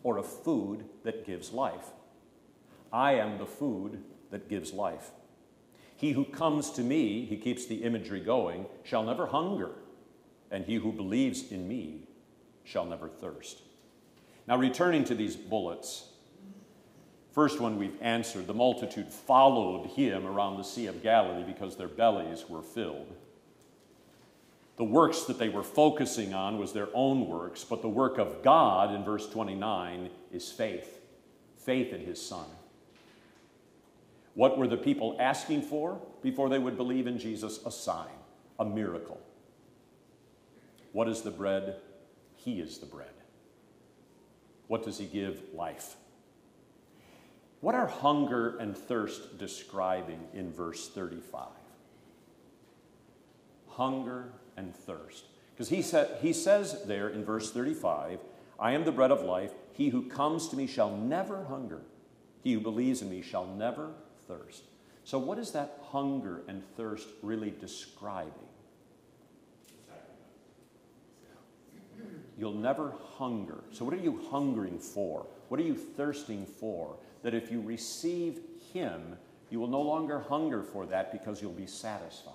[0.03, 1.87] or a food that gives life.
[2.93, 5.09] I am the food that gives life.
[5.95, 9.71] He who comes to me, he keeps the imagery going, shall never hunger,
[10.51, 12.07] and he who believes in me
[12.63, 13.61] shall never thirst.
[14.47, 16.09] Now, returning to these bullets,
[17.31, 21.87] first one we've answered the multitude followed him around the Sea of Galilee because their
[21.87, 23.15] bellies were filled.
[24.77, 28.43] The works that they were focusing on was their own works, but the work of
[28.43, 30.99] God in verse 29 is faith
[31.65, 32.45] faith in his Son.
[34.35, 37.59] What were the people asking for before they would believe in Jesus?
[37.65, 38.13] A sign,
[38.59, 39.19] a miracle.
[40.91, 41.77] What is the bread?
[42.35, 43.14] He is the bread.
[44.67, 45.41] What does he give?
[45.53, 45.95] Life.
[47.61, 51.47] What are hunger and thirst describing in verse 35?
[53.69, 55.25] Hunger and thirst.
[55.53, 58.19] Because he, said, he says there in verse 35,
[58.59, 59.51] I am the bread of life.
[59.73, 61.81] He who comes to me shall never hunger.
[62.43, 63.91] He who believes in me shall never
[64.27, 64.63] thirst.
[65.03, 68.44] So, what is that hunger and thirst really describing?
[72.37, 73.63] You'll never hunger.
[73.71, 75.25] So, what are you hungering for?
[75.47, 76.97] What are you thirsting for?
[77.23, 78.39] That if you receive
[78.73, 79.15] Him,
[79.49, 82.33] you will no longer hunger for that because you'll be satisfied.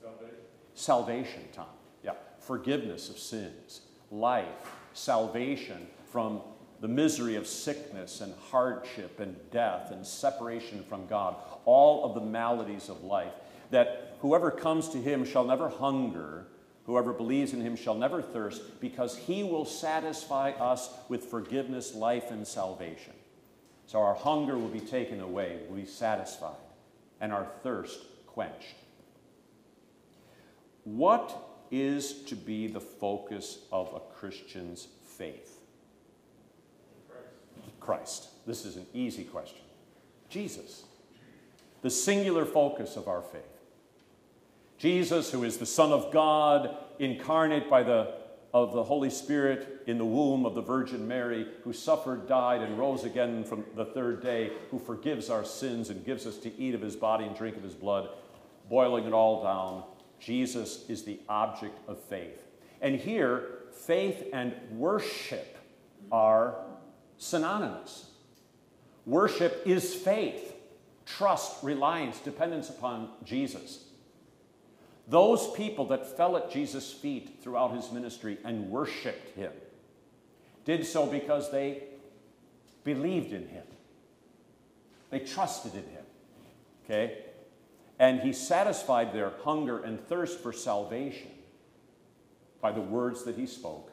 [0.00, 0.36] Salvation.
[0.74, 1.66] Salvation, Tom.
[2.02, 2.12] Yeah.
[2.40, 4.46] Forgiveness of sins, life,
[4.94, 6.40] salvation from
[6.80, 12.20] the misery of sickness and hardship and death and separation from God, all of the
[12.20, 13.32] maladies of life.
[13.70, 16.46] That whoever comes to Him shall never hunger
[16.92, 22.30] Whoever believes in him shall never thirst, because he will satisfy us with forgiveness, life,
[22.30, 23.14] and salvation.
[23.86, 26.60] So our hunger will be taken away, will be satisfied,
[27.18, 28.74] and our thirst quenched.
[30.84, 31.34] What
[31.70, 35.60] is to be the focus of a Christian's faith?
[37.08, 37.80] Christ.
[37.80, 38.46] Christ.
[38.46, 39.62] This is an easy question.
[40.28, 40.84] Jesus,
[41.80, 43.51] the singular focus of our faith.
[44.82, 48.14] Jesus, who is the Son of God, incarnate by the
[48.52, 52.76] of the Holy Spirit in the womb of the Virgin Mary, who suffered, died, and
[52.76, 56.74] rose again from the third day, who forgives our sins and gives us to eat
[56.74, 58.08] of his body and drink of his blood,
[58.68, 59.84] boiling it all down,
[60.18, 62.44] Jesus is the object of faith.
[62.80, 65.58] And here, faith and worship
[66.10, 66.56] are
[67.18, 68.10] synonymous.
[69.06, 70.56] Worship is faith,
[71.06, 73.84] trust, reliance, dependence upon Jesus.
[75.08, 79.52] Those people that fell at Jesus' feet throughout his ministry and worshiped him
[80.64, 81.82] did so because they
[82.84, 83.64] believed in him.
[85.10, 86.04] They trusted in him.
[86.84, 87.18] Okay?
[87.98, 91.30] And he satisfied their hunger and thirst for salvation
[92.60, 93.90] by the words that he spoke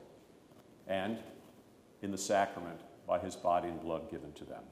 [0.87, 1.17] and
[2.01, 4.63] in the sacrament by his body and blood given to them.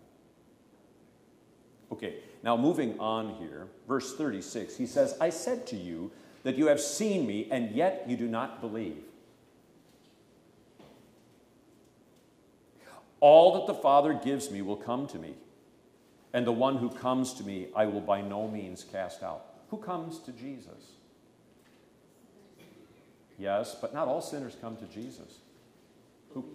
[1.92, 6.12] Okay, now moving on here, verse 36, he says, I said to you
[6.44, 9.04] that you have seen me, and yet you do not believe.
[13.20, 15.34] All that the Father gives me will come to me,
[16.34, 19.46] and the one who comes to me I will by no means cast out.
[19.70, 20.92] Who comes to Jesus?
[23.38, 25.40] Yes, but not all sinners come to Jesus.
[26.34, 26.46] Who?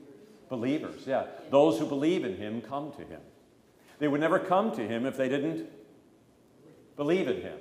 [0.49, 1.27] Believers, yeah.
[1.51, 3.21] Those who believe in him come to him.
[3.99, 5.69] They would never come to him if they didn't
[6.97, 7.59] believe in him.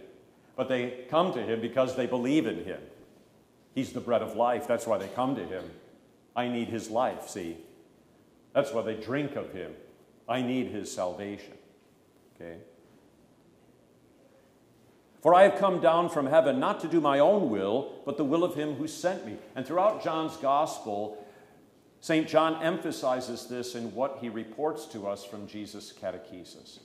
[0.62, 2.80] But they come to him because they believe in him.
[3.74, 4.68] He's the bread of life.
[4.68, 5.64] That's why they come to him.
[6.36, 7.58] I need his life, see?
[8.54, 9.72] That's why they drink of him.
[10.30, 11.54] I need his salvation.
[12.36, 12.58] Okay?
[15.24, 18.24] For I have come down from heaven not to do my own will, but the
[18.24, 19.38] will of him who sent me.
[19.56, 21.26] And throughout John's gospel,
[22.02, 22.28] St.
[22.28, 26.78] John emphasizes this in what he reports to us from Jesus' catechesis.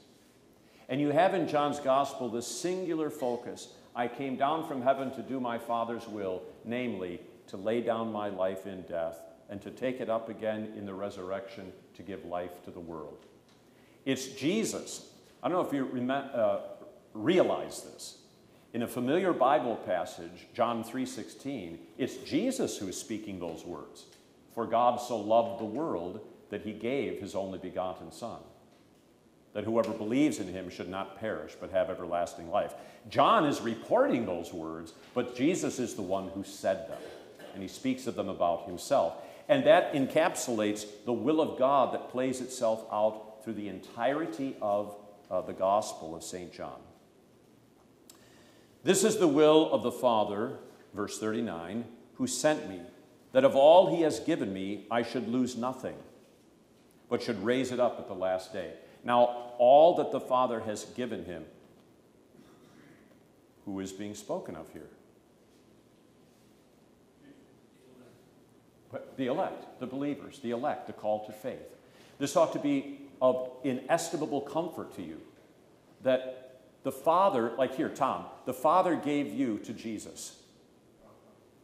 [0.88, 5.22] And you have in John's gospel this singular focus I came down from heaven to
[5.22, 9.18] do my Father's will, namely, to lay down my life in death
[9.48, 13.24] and to take it up again in the resurrection to give life to the world.
[14.04, 15.08] It's Jesus.
[15.42, 16.60] I don't know if you uh,
[17.14, 18.18] realize this.
[18.74, 24.04] In a familiar Bible passage, John 3:16, it's Jesus who's speaking those words.
[24.52, 26.20] For God so loved the world
[26.50, 28.40] that he gave his only begotten son
[29.56, 32.74] that whoever believes in him should not perish but have everlasting life.
[33.08, 37.00] John is reporting those words, but Jesus is the one who said them,
[37.54, 39.14] and he speaks of them about himself.
[39.48, 44.94] And that encapsulates the will of God that plays itself out through the entirety of
[45.30, 46.52] uh, the Gospel of St.
[46.52, 46.78] John.
[48.84, 50.58] This is the will of the Father,
[50.92, 51.86] verse 39,
[52.16, 52.82] who sent me,
[53.32, 55.96] that of all he has given me, I should lose nothing,
[57.08, 58.74] but should raise it up at the last day.
[59.06, 61.44] Now, all that the Father has given him,
[63.64, 64.88] who is being spoken of here?
[69.16, 71.76] The elect, the believers, the elect, the call to faith.
[72.18, 75.20] This ought to be of inestimable comfort to you
[76.02, 80.36] that the Father, like here, Tom, the Father gave you to Jesus.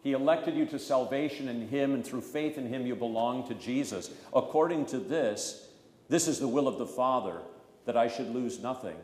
[0.04, 3.54] He elected you to salvation in Him, and through faith in Him, you belong to
[3.54, 4.10] Jesus.
[4.32, 5.68] According to this,
[6.08, 7.40] this is the will of the Father,
[7.86, 8.96] that I should lose nothing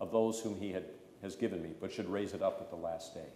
[0.00, 0.84] of those whom He had,
[1.22, 3.28] has given me, but should raise it up at the last day.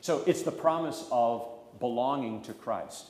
[0.00, 1.46] So it's the promise of
[1.80, 3.06] belonging to Christ.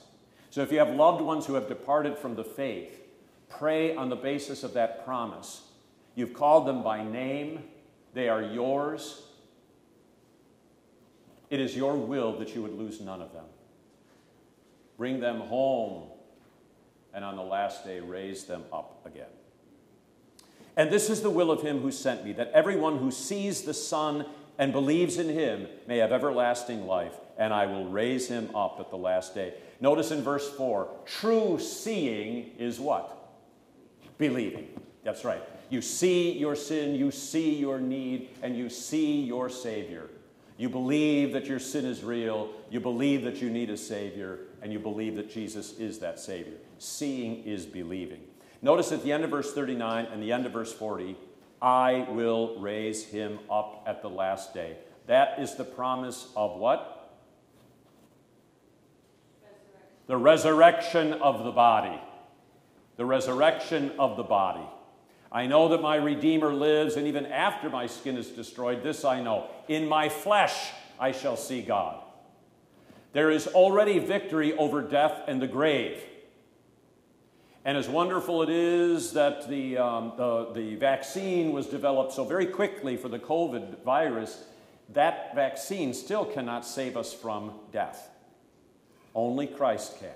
[0.51, 3.03] So if you have loved ones who have departed from the faith,
[3.49, 5.62] pray on the basis of that promise.
[6.14, 7.64] You've called them by name,
[8.14, 9.22] they are yours.
[11.51, 13.45] It is your will that you would lose none of them.
[14.97, 16.08] Bring them home
[17.15, 19.27] and on the last day raise them up again.
[20.77, 23.75] And this is the will of him who sent me, that everyone who sees the
[23.75, 24.25] Son
[24.59, 28.91] and believes in him may have everlasting life, and I will raise him up at
[28.91, 29.55] the last day.
[29.81, 33.17] Notice in verse 4 true seeing is what?
[34.19, 34.69] Believing.
[35.05, 35.43] That's right.
[35.71, 40.09] You see your sin, you see your need, and you see your Savior.
[40.57, 44.73] You believe that your sin is real, you believe that you need a Savior, and
[44.73, 46.57] you believe that Jesus is that Savior.
[46.79, 48.20] Seeing is believing.
[48.62, 51.16] Notice at the end of verse 39 and the end of verse 40,
[51.61, 54.76] I will raise him up at the last day.
[55.07, 57.18] That is the promise of what?
[59.43, 59.81] Resurrection.
[60.07, 62.01] The resurrection of the body.
[62.97, 64.66] The resurrection of the body.
[65.31, 69.22] I know that my Redeemer lives, and even after my skin is destroyed, this I
[69.22, 69.49] know.
[69.68, 72.03] In my flesh I shall see God.
[73.12, 76.03] There is already victory over death and the grave.
[77.69, 82.47] And as wonderful it is that the, um, the, the vaccine was developed so very
[82.47, 84.43] quickly for the COVID virus,
[84.95, 88.09] that vaccine still cannot save us from death.
[89.14, 90.09] Only Christ can.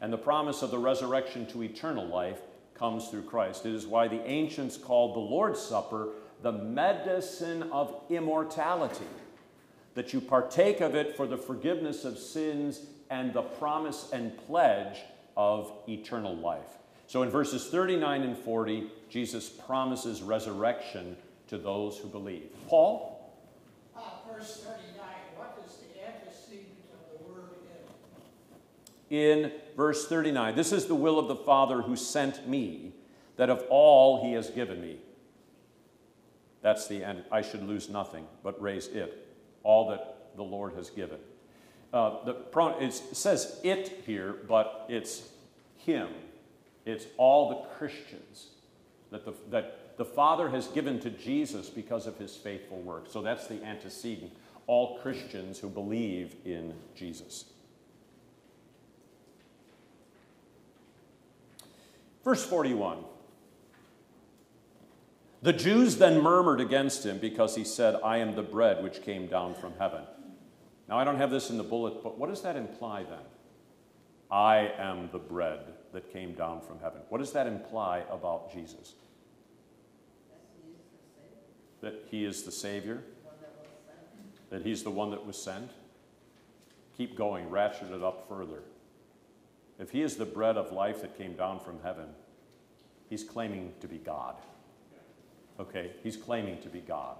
[0.00, 2.40] And the promise of the resurrection to eternal life
[2.72, 3.66] comes through Christ.
[3.66, 9.04] It is why the ancients called the Lord's Supper the medicine of immortality,
[9.94, 15.00] that you partake of it for the forgiveness of sins and the promise and pledge
[15.36, 16.78] of eternal life.
[17.06, 21.16] So in verses 39 and 40, Jesus promises resurrection
[21.48, 22.50] to those who believe.
[22.68, 23.32] Paul?
[23.96, 24.00] Uh,
[24.32, 25.06] verse 39,
[25.36, 27.50] what is the antecedent of the word
[29.10, 29.44] in?
[29.44, 32.92] In verse 39, this is the will of the Father who sent me,
[33.36, 34.98] that of all he has given me.
[36.62, 37.24] That's the end.
[37.30, 39.28] I should lose nothing, but raise it,
[39.62, 41.18] all that the Lord has given.
[41.94, 42.36] Uh, the
[42.80, 45.28] it says it here, but it's
[45.76, 46.08] him.
[46.84, 48.48] It's all the Christians
[49.12, 53.04] that the, that the Father has given to Jesus because of his faithful work.
[53.08, 54.32] So that's the antecedent.
[54.66, 57.44] All Christians who believe in Jesus.
[62.24, 63.04] Verse 41.
[65.42, 69.28] The Jews then murmured against him because he said, I am the bread which came
[69.28, 70.00] down from heaven.
[70.88, 73.24] Now, I don't have this in the bullet, but what does that imply then?
[74.30, 75.60] I am the bread
[75.92, 77.00] that came down from heaven.
[77.08, 78.94] What does that imply about Jesus?
[81.80, 83.02] That he is the Savior?
[84.50, 85.70] That he's the one that was sent?
[86.96, 88.62] Keep going, ratchet it up further.
[89.78, 92.06] If he is the bread of life that came down from heaven,
[93.08, 94.36] he's claiming to be God.
[95.58, 97.16] Okay, he's claiming to be God.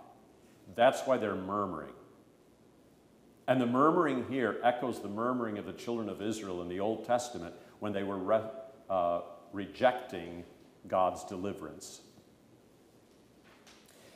[0.74, 1.92] That's why they're murmuring.
[3.47, 7.05] And the murmuring here echoes the murmuring of the children of Israel in the Old
[7.05, 8.40] Testament when they were re-
[8.88, 9.20] uh,
[9.53, 10.45] rejecting
[10.88, 12.01] God's deliverance.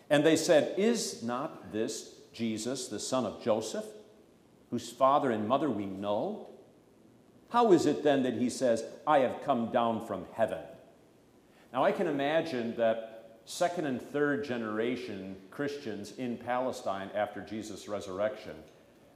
[0.08, 3.84] And they said, Is not this Jesus, the son of Joseph,
[4.70, 6.48] whose father and mother we know?
[7.50, 10.62] How is it then that he says, I have come down from heaven?
[11.72, 18.54] Now, I can imagine that second and third generation Christians in Palestine after Jesus' resurrection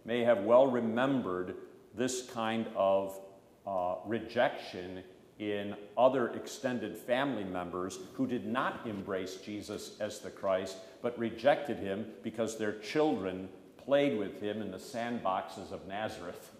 [0.04, 1.54] may have well remembered
[1.94, 3.18] this kind of
[3.66, 5.02] uh, rejection
[5.38, 11.78] in other extended family members who did not embrace Jesus as the Christ, but rejected
[11.78, 16.52] him because their children played with him in the sandboxes of Nazareth.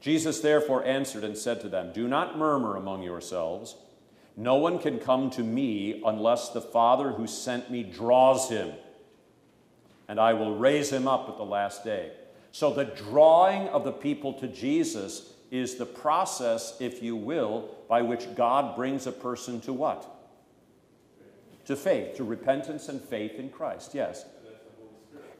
[0.00, 3.76] Jesus therefore answered and said to them, Do not murmur among yourselves.
[4.36, 8.72] No one can come to me unless the Father who sent me draws him,
[10.12, 12.12] and I will raise him up at the last day.
[12.50, 18.02] So, the drawing of the people to Jesus is the process, if you will, by
[18.02, 20.06] which God brings a person to what?
[21.64, 24.26] To faith, to repentance and faith in Christ, yes.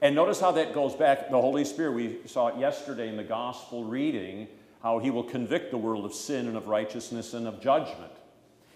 [0.01, 1.29] And notice how that goes back.
[1.29, 4.49] The Holy Spirit, we saw it yesterday in the gospel reading,
[4.83, 8.13] how he will convict the world of sin and of righteousness and of judgment.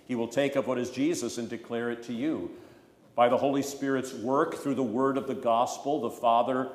[0.06, 2.50] He will take of what is Jesus and declare it to you.
[3.16, 6.68] By the Holy Spirit's work through the word of the gospel, the Father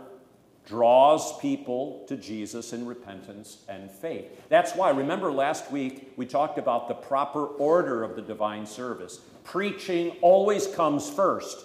[0.66, 4.26] draws people to Jesus in repentance and faith.
[4.50, 9.20] That's why, remember last week we talked about the proper order of the divine service.
[9.44, 11.64] Preaching always comes first,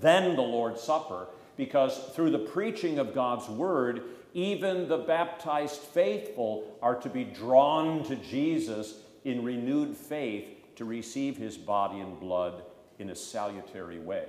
[0.00, 1.26] then the Lord's Supper,
[1.58, 4.02] because through the preaching of God's word,
[4.32, 8.94] even the baptized faithful are to be drawn to Jesus
[9.24, 10.46] in renewed faith
[10.76, 12.62] to receive his body and blood
[12.98, 14.26] in a salutary way.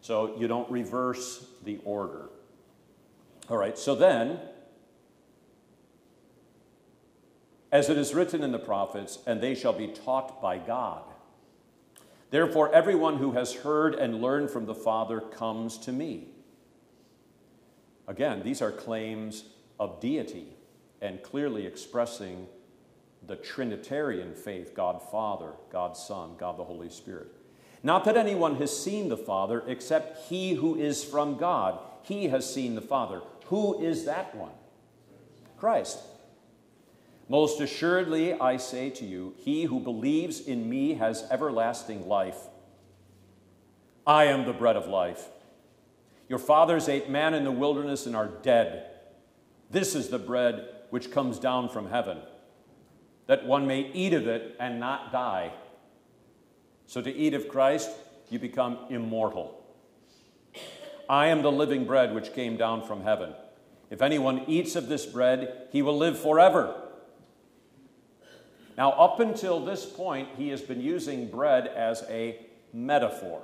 [0.00, 2.28] So you don't reverse the order.
[3.48, 4.38] All right, so then,
[7.70, 11.02] as it is written in the prophets, and they shall be taught by God.
[12.30, 16.28] Therefore, everyone who has heard and learned from the Father comes to me.
[18.06, 19.44] Again, these are claims
[19.78, 20.48] of deity
[21.00, 22.46] and clearly expressing
[23.26, 27.28] the Trinitarian faith God Father, God Son, God the Holy Spirit.
[27.84, 31.78] Not that anyone has seen the Father except he who is from God.
[32.02, 33.20] He has seen the Father.
[33.46, 34.52] Who is that one?
[35.58, 35.98] Christ.
[37.28, 42.38] Most assuredly, I say to you, he who believes in me has everlasting life.
[44.06, 45.28] I am the bread of life.
[46.26, 48.86] Your fathers ate man in the wilderness and are dead.
[49.70, 52.18] This is the bread which comes down from heaven,
[53.26, 55.52] that one may eat of it and not die.
[56.86, 57.90] So, to eat of Christ,
[58.30, 59.62] you become immortal.
[61.08, 63.34] I am the living bread which came down from heaven.
[63.90, 66.74] If anyone eats of this bread, he will live forever.
[68.76, 72.40] Now, up until this point, he has been using bread as a
[72.72, 73.40] metaphor.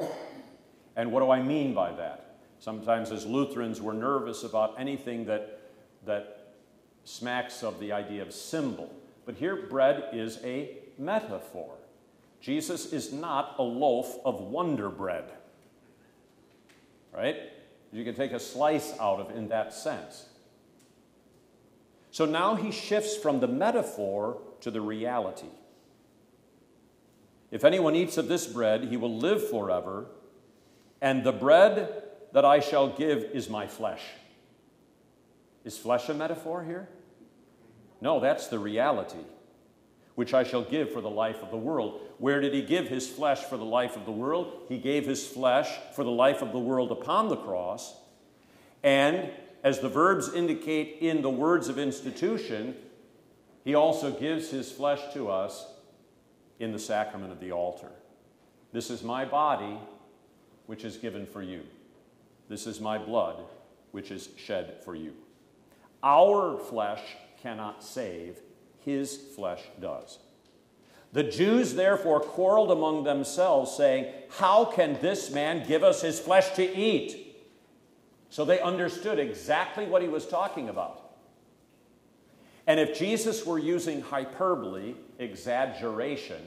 [0.97, 2.38] And what do I mean by that?
[2.59, 5.61] Sometimes, as Lutherans, we're nervous about anything that,
[6.05, 6.55] that
[7.05, 8.93] smacks of the idea of symbol.
[9.24, 11.74] But here, bread is a metaphor.
[12.41, 15.24] Jesus is not a loaf of wonder bread,
[17.12, 17.36] right?
[17.93, 20.26] You can take a slice out of in that sense.
[22.11, 25.49] So now he shifts from the metaphor to the reality.
[27.51, 30.07] If anyone eats of this bread, he will live forever,
[31.01, 34.03] and the bread that I shall give is my flesh.
[35.64, 36.88] Is flesh a metaphor here?
[38.01, 39.24] No, that's the reality,
[40.21, 41.99] which I shall give for the life of the world.
[42.18, 44.66] Where did he give his flesh for the life of the world?
[44.68, 47.95] He gave his flesh for the life of the world upon the cross.
[48.83, 49.31] And
[49.64, 52.77] as the verbs indicate in the words of institution,
[53.64, 55.66] he also gives his flesh to us
[56.59, 57.89] in the sacrament of the altar.
[58.75, 59.79] This is my body,
[60.66, 61.62] which is given for you.
[62.51, 63.37] This is my blood,
[63.93, 65.14] which is shed for you.
[66.03, 67.01] Our flesh
[67.41, 68.39] cannot save,
[68.85, 70.18] his flesh does.
[71.12, 76.51] The Jews therefore quarreled among themselves, saying, How can this man give us his flesh
[76.51, 77.37] to eat?
[78.28, 81.11] So they understood exactly what he was talking about.
[82.66, 86.41] And if Jesus were using hyperbole, exaggeration,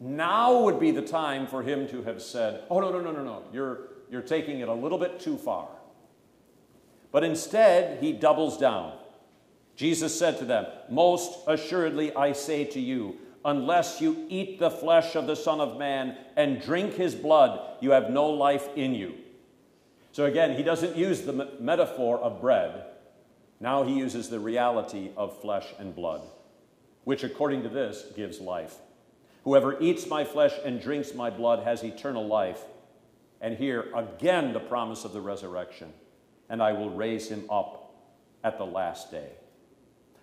[0.00, 3.22] now would be the time for him to have said, Oh, no, no, no, no,
[3.22, 5.68] no, you're, you're taking it a little bit too far.
[7.10, 8.96] But instead, he doubles down.
[9.82, 15.16] Jesus said to them, Most assuredly I say to you, unless you eat the flesh
[15.16, 19.14] of the Son of Man and drink his blood, you have no life in you.
[20.12, 22.84] So again, he doesn't use the metaphor of bread.
[23.58, 26.22] Now he uses the reality of flesh and blood,
[27.02, 28.76] which according to this gives life.
[29.42, 32.62] Whoever eats my flesh and drinks my blood has eternal life.
[33.40, 35.92] And here again the promise of the resurrection.
[36.48, 37.96] And I will raise him up
[38.44, 39.30] at the last day.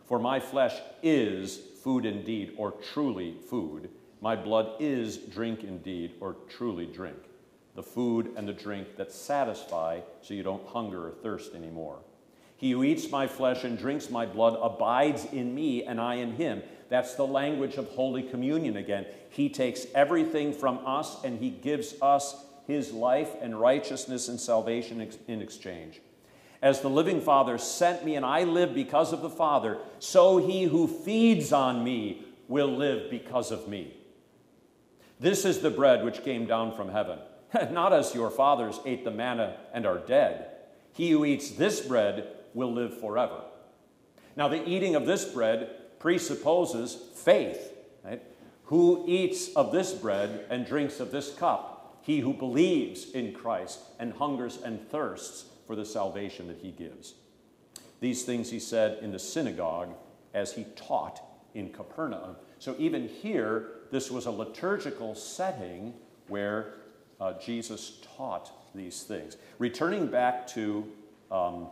[0.10, 3.92] For my flesh is food indeed, or truly food.
[4.22, 7.20] My blood is drink indeed, or truly drink.
[7.76, 12.00] The food and the drink that satisfy so you don't hunger or thirst anymore.
[12.58, 16.32] He who eats my flesh and drinks my blood abides in me, and I in
[16.32, 16.64] him.
[16.90, 19.06] That's the language of Holy Communion again.
[19.30, 22.36] He takes everything from us and he gives us
[22.66, 26.02] his life and righteousness and salvation in exchange.
[26.62, 30.64] As the living Father sent me and I live because of the Father, so he
[30.64, 33.96] who feeds on me will live because of me.
[35.20, 37.20] This is the bread which came down from heaven,
[37.72, 40.48] not as your fathers ate the manna and are dead.
[40.94, 43.42] He who eats this bread will live forever.
[44.36, 47.74] Now, the eating of this bread presupposes faith.
[48.04, 48.22] Right?
[48.66, 52.00] Who eats of this bread and drinks of this cup?
[52.02, 57.14] He who believes in Christ and hungers and thirsts for the salvation that he gives.
[58.00, 59.90] These things he said in the synagogue
[60.34, 61.22] as he taught
[61.54, 62.38] in Capernaum.
[62.58, 65.94] So even here, this was a liturgical setting
[66.28, 66.74] where
[67.22, 69.38] uh, Jesus taught these things.
[69.60, 70.88] Returning back to
[71.30, 71.68] um,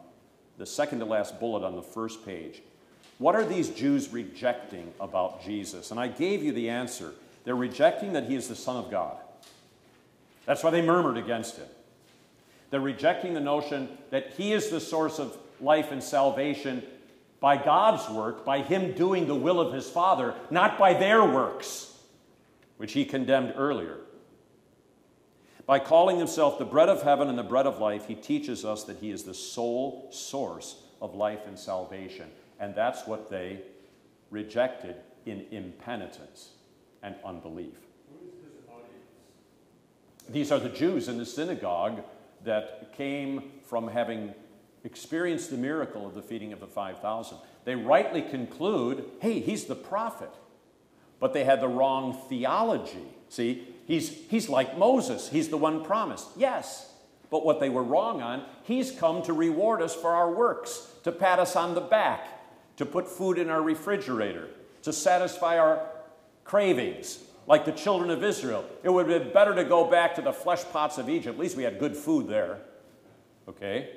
[0.59, 2.61] the second to last bullet on the first page,
[3.17, 5.89] what are these Jews rejecting about Jesus?
[5.89, 7.15] And I gave you the answer.
[7.45, 9.17] They're rejecting that he is the Son of God.
[10.45, 11.65] That's why they murmured against him.
[12.69, 16.83] They're rejecting the notion that he is the source of life and salvation
[17.39, 21.97] by God's work, by him doing the will of his Father, not by their works,
[22.77, 23.97] which he condemned earlier.
[25.65, 28.85] By calling himself the bread of heaven and the bread of life, he teaches us
[28.85, 32.27] that he is the sole source of life and salvation.
[32.59, 33.61] And that's what they
[34.31, 34.95] rejected
[35.25, 36.51] in impenitence
[37.03, 37.75] and unbelief.
[40.29, 42.03] These are the Jews in the synagogue
[42.47, 44.33] that came from having
[44.83, 47.37] experienced the miracle of the feeding of the 5,000.
[47.65, 50.31] They rightly conclude, hey, he's the prophet.
[51.19, 53.03] But they had the wrong theology.
[53.29, 56.27] See, he's, he's like Moses, he's the one promised.
[56.35, 56.91] Yes,
[57.29, 61.11] but what they were wrong on, he's come to reward us for our works, to
[61.11, 62.27] pat us on the back,
[62.77, 64.47] to put food in our refrigerator,
[64.83, 65.85] to satisfy our
[66.45, 68.65] cravings, like the children of Israel.
[68.83, 71.35] It would have been better to go back to the flesh pots of Egypt.
[71.35, 72.59] At least we had good food there.
[73.47, 73.89] Okay?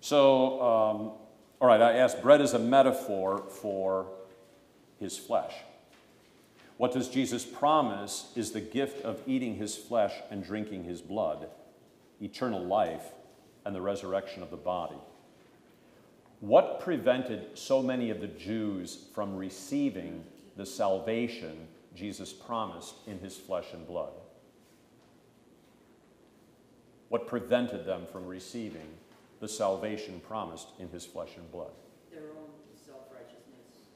[0.00, 1.12] So, um,
[1.60, 4.06] all right, I asked bread is a metaphor for
[5.00, 5.54] his flesh.
[6.76, 11.48] What does Jesus promise is the gift of eating his flesh and drinking his blood,
[12.20, 13.12] eternal life,
[13.64, 14.98] and the resurrection of the body.
[16.40, 20.24] What prevented so many of the Jews from receiving
[20.56, 24.12] the salvation Jesus promised in his flesh and blood?
[27.08, 28.88] What prevented them from receiving
[29.40, 31.70] the salvation promised in his flesh and blood?
[32.10, 32.50] Their own
[32.84, 33.88] self-righteousness.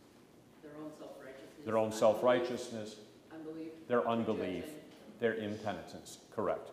[0.63, 1.65] Their own self-righteousness.
[1.65, 2.97] Their own self-righteousness.
[3.33, 3.69] Unbelief.
[3.89, 4.65] Their unbelief.
[5.21, 6.19] Their impenitence.
[6.35, 6.71] Correct.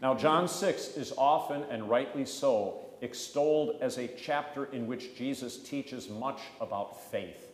[0.00, 5.56] Now, John 6 is often and rightly so extolled as a chapter in which Jesus
[5.56, 7.47] teaches much about faith.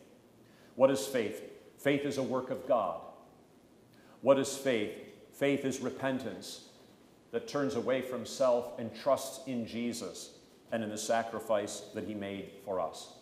[0.75, 1.41] What is faith?
[1.77, 2.99] Faith is a work of God.
[4.21, 4.91] What is faith?
[5.33, 6.69] Faith is repentance
[7.31, 10.31] that turns away from self and trusts in Jesus
[10.71, 13.13] and in the sacrifice that he made for us.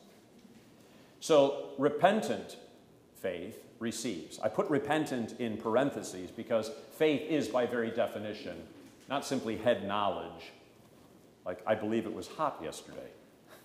[1.20, 2.58] So, repentant
[3.22, 4.40] faith receives.
[4.40, 8.58] I put repentant in parentheses because faith is, by very definition,
[9.10, 10.52] not simply head knowledge,
[11.46, 13.10] like I believe it was hot yesterday.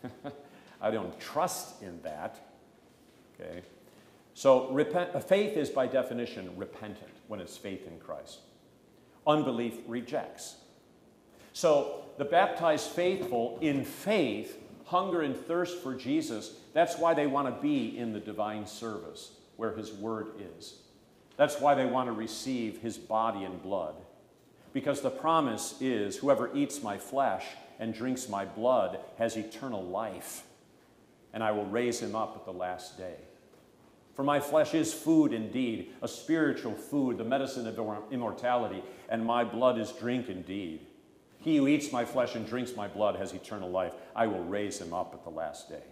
[0.81, 2.41] I don't trust in that.
[3.35, 3.63] Okay?
[4.39, 8.39] So repent, faith is by definition repentant when it's faith in Christ.
[9.27, 10.59] Unbelief rejects.
[11.53, 16.53] So the baptized faithful in faith hunger and thirst for Jesus.
[16.73, 19.33] That's why they want to be in the divine service.
[19.57, 20.75] where his word is.
[21.37, 23.97] That's why they want to receive his body and blood.
[24.73, 27.45] Because the promise is whoever eats my flesh
[27.81, 30.45] and drinks my blood has eternal life,
[31.33, 33.17] and I will raise him up at the last day.
[34.19, 37.79] For my flesh is food indeed, a spiritual food, the medicine of
[38.11, 40.81] immortality, and my blood is drink indeed.
[41.39, 43.93] He who eats my flesh and drinks my blood has eternal life.
[44.17, 45.85] I will raise him up at the last day.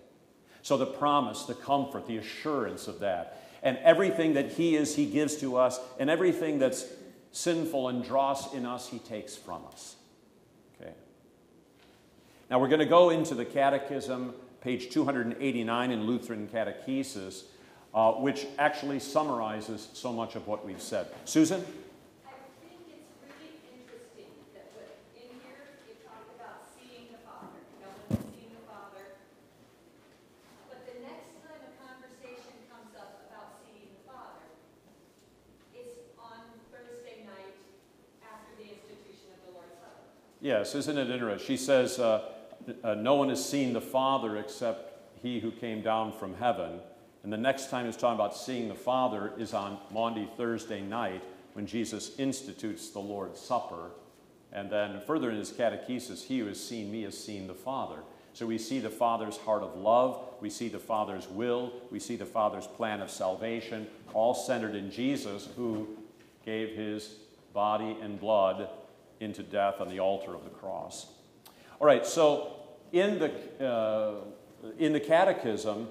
[0.63, 5.07] So, the promise, the comfort, the assurance of that, and everything that He is, He
[5.07, 6.85] gives to us, and everything that's
[7.31, 9.95] sinful and dross in us, He takes from us.
[10.81, 10.95] Okay.
[12.51, 17.45] Now, we're going to go into the Catechism, page 289 in Lutheran Catechesis,
[17.97, 21.09] uh, which actually summarizes so much of what we've said.
[21.25, 21.65] Susan?
[22.29, 27.57] I think it's really interesting that what, in here, you talk about seeing the Father.
[27.81, 29.17] No one has seen the Father.
[30.69, 34.45] But the next time a conversation comes up about seeing the Father,
[35.73, 37.57] it's on Thursday night
[38.21, 40.05] after the institution of the Lord's Supper.
[40.45, 41.49] Yes, isn't it interesting?
[41.49, 42.29] She says, uh,
[42.85, 44.93] uh, No one has seen the Father except
[45.25, 46.85] he who came down from heaven.
[47.27, 51.25] And the next time he's talking about seeing the Father is on Maundy Thursday night
[51.55, 53.91] when Jesus institutes the Lord's Supper.
[54.53, 57.97] And then further in his catechesis, he who has seen me has seen the Father.
[58.33, 62.15] So we see the Father's heart of love, we see the Father's will, we see
[62.15, 65.89] the Father's plan of salvation, all centered in Jesus who
[66.45, 67.17] gave his
[67.53, 68.69] body and blood
[69.19, 71.09] into death on the altar of the cross.
[71.81, 72.53] All right, so
[72.93, 74.15] in the, uh,
[74.79, 75.89] in the Catechism,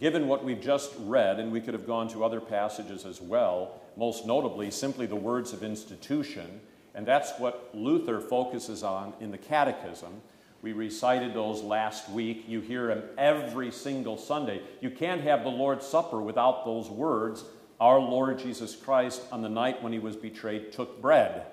[0.00, 3.80] Given what we've just read, and we could have gone to other passages as well,
[3.96, 6.60] most notably simply the words of institution,
[6.94, 10.20] and that's what Luther focuses on in the Catechism.
[10.62, 12.44] We recited those last week.
[12.46, 14.62] You hear them every single Sunday.
[14.80, 17.44] You can't have the Lord's Supper without those words.
[17.80, 21.46] Our Lord Jesus Christ, on the night when he was betrayed, took bread.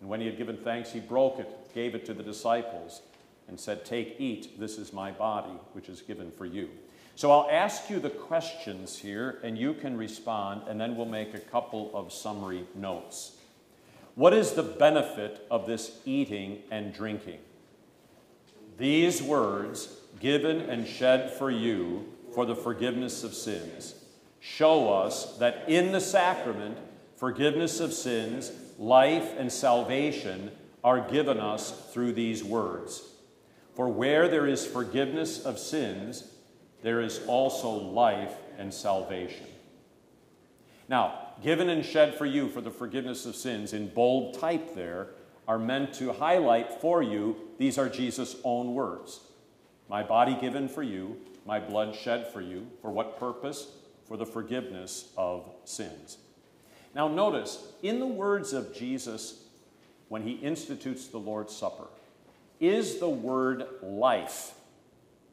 [0.00, 3.02] And when he had given thanks, he broke it, gave it to the disciples,
[3.46, 6.68] and said, Take, eat, this is my body, which is given for you.
[7.14, 11.34] So I'll ask you the questions here, and you can respond, and then we'll make
[11.34, 13.36] a couple of summary notes.
[14.14, 17.38] What is the benefit of this eating and drinking?
[18.78, 23.94] These words, given and shed for you for the forgiveness of sins,
[24.40, 26.78] show us that in the sacrament,
[27.16, 30.50] forgiveness of sins, life, and salvation
[30.82, 33.02] are given us through these words.
[33.74, 36.31] For where there is forgiveness of sins,
[36.82, 39.46] there is also life and salvation.
[40.88, 45.08] Now, given and shed for you for the forgiveness of sins, in bold type there,
[45.48, 49.20] are meant to highlight for you these are Jesus' own words.
[49.88, 51.16] My body given for you,
[51.46, 52.66] my blood shed for you.
[52.80, 53.68] For what purpose?
[54.06, 56.18] For the forgiveness of sins.
[56.94, 59.44] Now, notice, in the words of Jesus
[60.08, 61.86] when he institutes the Lord's Supper,
[62.60, 64.52] is the word life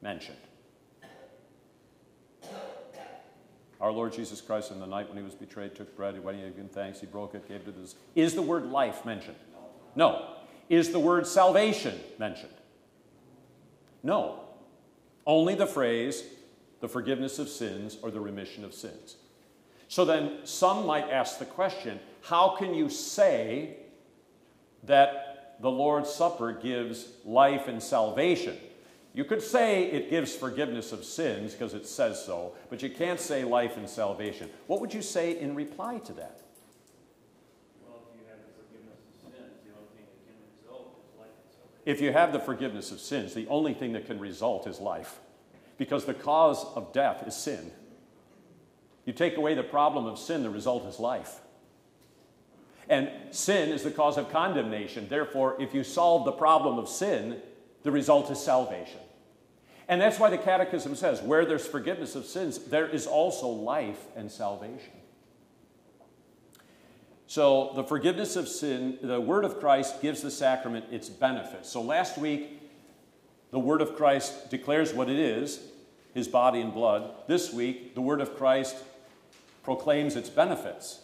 [0.02, 0.38] mentioned?
[3.80, 6.42] Our Lord Jesus Christ, in the night when he was betrayed, took bread, when he
[6.42, 7.96] had given thanks, he broke it, gave it to this.
[8.16, 9.38] Is the word life mentioned?
[9.96, 10.36] No.
[10.70, 12.54] Is the word salvation mentioned?
[14.04, 14.42] No.
[15.26, 16.24] Only the phrase,
[16.82, 19.16] the forgiveness of sins or the remission of sins.
[19.88, 23.78] So then, some might ask the question how can you say
[24.84, 28.58] that the Lord's Supper gives life and salvation?
[29.14, 33.20] You could say it gives forgiveness of sins because it says so, but you can't
[33.20, 34.50] say life and salvation.
[34.68, 36.42] What would you say in reply to that?
[37.88, 41.20] Well, if you have the forgiveness of sins, the only thing that can result is
[41.20, 41.82] life and salvation.
[41.86, 45.20] If you have the forgiveness of sins, the only thing that can result is life
[45.80, 47.72] because the cause of death is sin.
[49.06, 51.40] You take away the problem of sin, the result is life.
[52.88, 55.08] And sin is the cause of condemnation.
[55.10, 57.42] Therefore, if you solve the problem of sin,
[57.84, 59.00] the result is salvation.
[59.88, 64.06] And that's why the Catechism says where there's forgiveness of sins, there is also life
[64.16, 64.94] and salvation.
[67.26, 71.70] So, the forgiveness of sin, the Word of Christ gives the sacrament its benefits.
[71.70, 72.60] So, last week,
[73.52, 75.60] the Word of Christ declares what it is,
[76.14, 77.12] His body and blood.
[77.28, 78.76] This week, the Word of Christ
[79.64, 81.02] proclaims its benefits.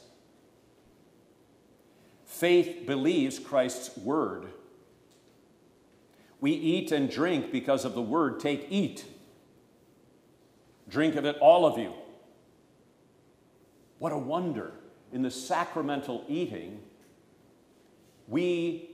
[2.26, 4.48] Faith believes Christ's Word
[6.42, 9.06] we eat and drink because of the word take, eat.
[10.88, 11.94] Drink of it, all of you.
[14.00, 14.74] What a wonder.
[15.12, 16.80] In the sacramental eating,
[18.28, 18.90] we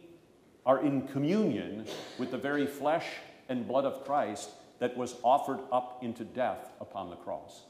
[0.65, 1.85] are in communion
[2.17, 3.05] with the very flesh
[3.49, 7.63] and blood of Christ that was offered up into death upon the cross.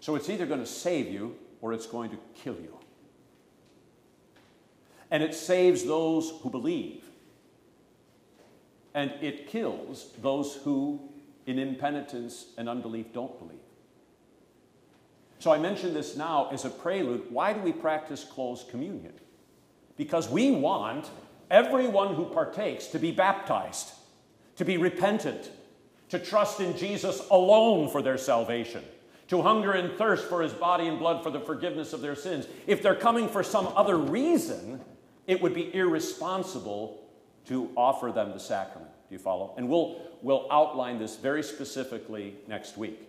[0.00, 2.78] So it's either going to save you or it's going to kill you.
[5.10, 7.07] And it saves those who believe.
[8.98, 10.98] And it kills those who,
[11.46, 13.60] in impenitence and unbelief, don't believe.
[15.38, 17.30] So I mention this now as a prelude.
[17.30, 19.12] Why do we practice closed communion?
[19.96, 21.10] Because we want
[21.48, 23.92] everyone who partakes to be baptized,
[24.56, 25.48] to be repentant,
[26.08, 28.82] to trust in Jesus alone for their salvation,
[29.28, 32.48] to hunger and thirst for his body and blood for the forgiveness of their sins.
[32.66, 34.80] If they're coming for some other reason,
[35.28, 37.07] it would be irresponsible
[37.48, 38.90] to offer them the sacrament.
[39.08, 39.54] Do you follow?
[39.56, 43.08] And we'll, we'll outline this very specifically next week.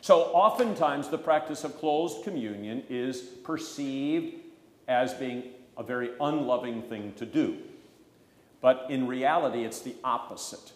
[0.00, 4.36] So, oftentimes, the practice of closed communion is perceived
[4.86, 5.44] as being
[5.76, 7.58] a very unloving thing to do.
[8.60, 10.72] But in reality, it's the opposite.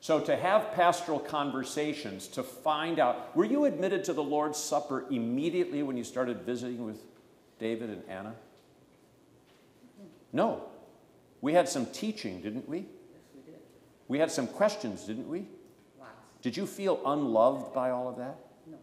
[0.00, 5.04] So, to have pastoral conversations, to find out, were you admitted to the Lord's Supper
[5.10, 7.02] immediately when you started visiting with
[7.58, 8.34] David and Anna?
[10.32, 10.62] No.
[11.40, 12.78] We had some teaching, didn't we?
[12.78, 12.86] Yes,
[13.34, 13.60] we did.
[14.08, 15.46] We had some questions, didn't we?
[15.98, 16.10] Lots.
[16.42, 18.38] Did you feel unloved by all of that?
[18.66, 18.76] No.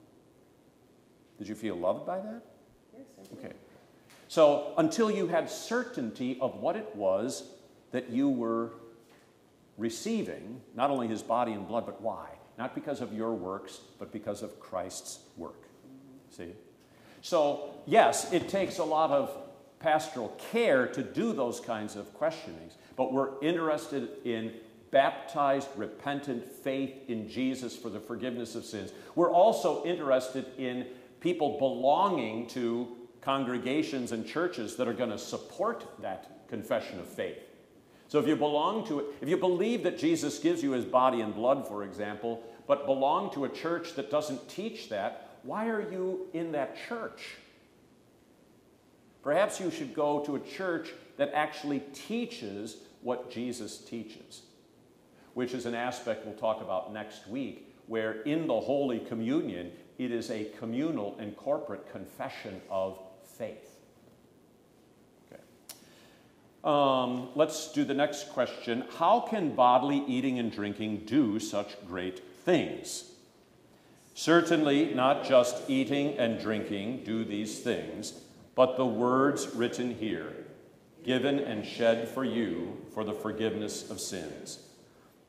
[1.38, 2.42] Did you feel loved by that?
[2.98, 3.46] Yes, I did.
[3.46, 3.56] Okay.
[4.28, 7.44] So until you had certainty of what it was
[7.92, 8.72] that you were
[9.78, 12.30] receiving, not only his body and blood, but why?
[12.58, 15.62] Not because of your works, but because of Christ's work.
[15.64, 16.44] Mm-hmm.
[16.44, 16.54] See?
[17.22, 19.36] So, yes, it takes a lot of
[19.86, 24.52] pastoral care to do those kinds of questionings, but we're interested in
[24.90, 28.92] baptized, repentant faith in Jesus for the forgiveness of sins.
[29.14, 30.88] We're also interested in
[31.20, 32.88] people belonging to
[33.22, 37.38] congregations and churches that are going to support that confession of faith.
[38.08, 41.22] So if you belong to it, if you believe that Jesus gives you his body
[41.22, 45.92] and blood, for example, but belong to a church that doesn't teach that, why are
[45.92, 47.36] you in that church?
[49.26, 54.44] Perhaps you should go to a church that actually teaches what Jesus teaches,
[55.34, 60.12] which is an aspect we'll talk about next week, where in the Holy Communion, it
[60.12, 63.80] is a communal and corporate confession of faith.
[65.26, 65.42] Okay.
[66.64, 68.84] Um, let's do the next question.
[69.00, 73.06] How can bodily eating and drinking do such great things?
[74.14, 78.22] Certainly, not just eating and drinking do these things,
[78.56, 80.34] but the words written here,
[81.04, 84.60] given and shed for you for the forgiveness of sins.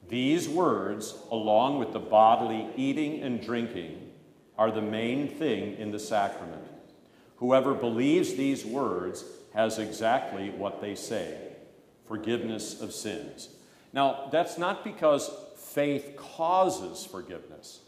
[0.09, 4.13] These words, along with the bodily eating and drinking,
[4.57, 6.63] are the main thing in the sacrament.
[7.37, 11.39] Whoever believes these words has exactly what they say
[12.07, 13.49] forgiveness of sins.
[13.93, 17.81] Now, that's not because faith causes forgiveness,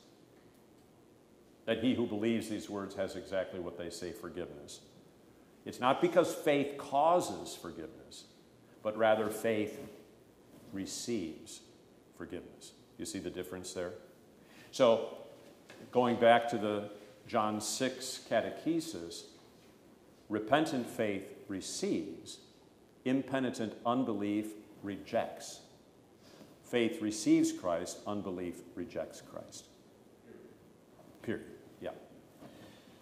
[1.67, 4.81] that he who believes these words has exactly what they say forgiveness.
[5.69, 8.25] It's not because faith causes forgiveness,
[8.83, 9.79] but rather faith
[10.73, 11.61] receives
[12.17, 12.73] forgiveness.
[12.97, 13.93] You see the difference there?
[14.71, 15.19] So,
[15.93, 16.89] going back to the
[17.27, 19.25] John 6 catechesis,
[20.31, 22.39] repentant faith receives,
[23.05, 24.47] impenitent unbelief
[24.83, 25.61] rejects.
[26.65, 29.67] Faith receives Christ, unbelief rejects Christ.
[31.21, 31.58] Period.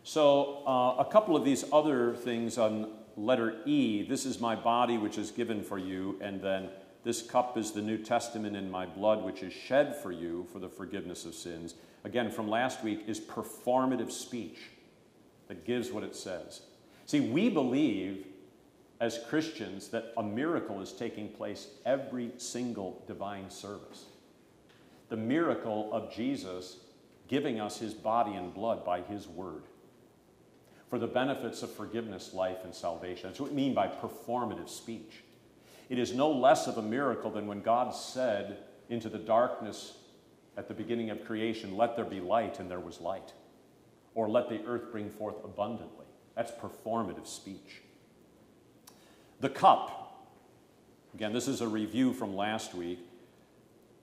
[0.07, 4.99] So, uh, a couple of these other things on letter E this is my body
[4.99, 6.69] which is given for you, and then
[7.03, 10.61] this cup is the New Testament in my blood which is shed for you for
[10.61, 11.75] the forgiveness of sins.
[12.05, 14.71] Again, from last week, is performative speech
[15.49, 16.61] that gives what it says.
[17.07, 18.27] See, we believe
[19.01, 24.05] as Christians that a miracle is taking place every single divine service.
[25.09, 26.77] The miracle of Jesus
[27.27, 29.65] giving us his body and blood by his word
[30.89, 33.29] for the benefits of forgiveness, life, and salvation.
[33.29, 35.25] That's what we mean by performative speech.
[35.89, 38.59] It is no less of a miracle than when God said
[38.89, 39.95] into the darkness
[40.57, 43.33] at the beginning of creation, Let there be light, and there was light.
[44.15, 46.07] Or let the earth bring forth abundantly.
[46.35, 47.83] That's performative speech.
[49.41, 50.27] The cup.
[51.15, 53.01] Again, this is a review from last week.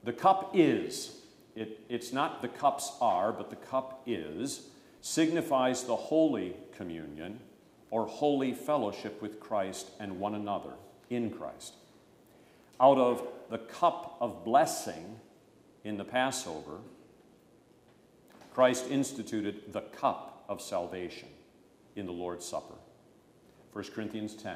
[0.04, 1.18] The cup is.
[1.56, 4.68] It, it's not the cups are, but the cup is,
[5.04, 7.38] signifies the Holy Communion
[7.91, 10.72] or holy fellowship with Christ and one another
[11.10, 11.74] in Christ.
[12.80, 15.20] Out of the cup of blessing
[15.84, 16.78] in the Passover,
[18.54, 21.28] Christ instituted the cup of salvation
[21.97, 22.76] in the Lord's Supper.
[23.74, 24.56] 1 Corinthians 10,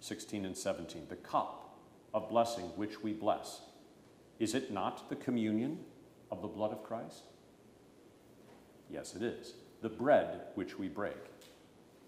[0.00, 1.06] 16 and 17.
[1.08, 1.78] The cup
[2.12, 3.60] of blessing which we bless.
[4.40, 5.78] Is it not the communion
[6.32, 7.22] of the blood of Christ?
[8.92, 9.54] Yes, it is.
[9.80, 11.16] the bread which we break?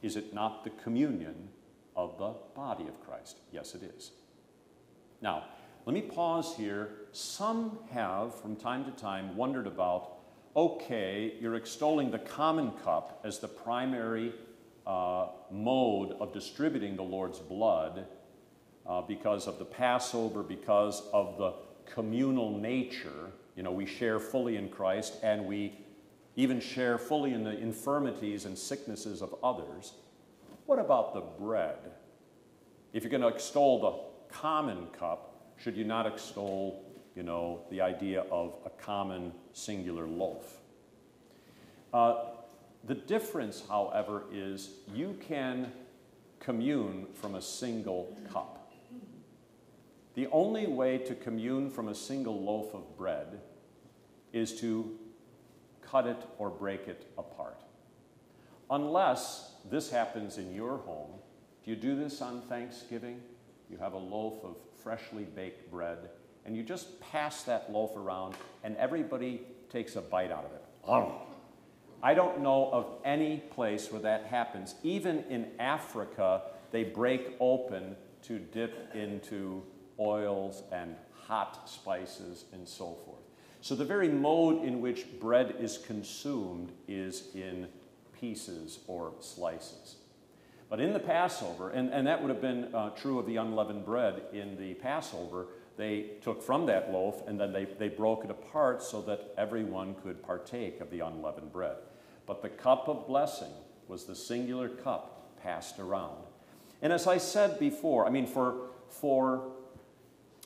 [0.01, 1.49] Is it not the communion
[1.97, 3.39] of the body of Christ?
[3.51, 4.12] Yes, it is.
[5.20, 5.45] Now,
[5.87, 6.91] let me pause here.
[7.11, 10.11] Some have, from time to time, wondered about
[10.57, 14.32] okay, you're extolling the common cup as the primary
[14.87, 18.07] uh, mode of distributing the Lord's blood
[18.87, 21.55] uh, because of the Passover, because of the
[21.93, 23.32] communal nature.
[23.57, 25.72] You know, we share fully in Christ and we
[26.37, 29.93] even share fully in the infirmities and sicknesses of others.
[30.66, 31.78] What about the bread?
[32.93, 37.80] If you're going to extol the common cup, should you not extol, you know, the
[37.80, 40.59] idea of a common singular loaf?
[41.93, 42.16] Uh,
[42.87, 45.72] the difference, however, is you can
[46.41, 48.72] commune from a single cup.
[50.14, 53.41] The only way to commune from a single loaf of bread
[54.32, 54.99] is to
[55.95, 57.62] cut it or break it apart.
[58.68, 61.12] Unless this happens in your home,
[61.64, 63.20] do you do this on Thanksgiving?
[63.70, 66.11] You have a loaf of freshly baked bread,
[66.45, 68.34] and you just pass that loaf around,
[68.64, 70.64] and everybody takes a bite out of it.
[72.03, 74.74] I don't know of any place where that happens.
[74.82, 76.42] Even in Africa,
[76.72, 79.62] they break open to dip into
[80.01, 83.24] oils and hot spices and so forth.
[83.64, 87.66] So the very mode in which bread is consumed is in
[88.12, 89.96] pieces or slices.
[90.68, 93.86] But in the Passover, and, and that would have been uh, true of the unleavened
[93.86, 95.46] bread in the Passover,
[95.78, 99.94] they took from that loaf and then they, they broke it apart so that everyone
[99.94, 101.76] could partake of the unleavened bread.
[102.26, 103.52] But the cup of blessing
[103.88, 106.18] was the singular cup passed around.
[106.82, 109.52] And as I said before, I mean, for, for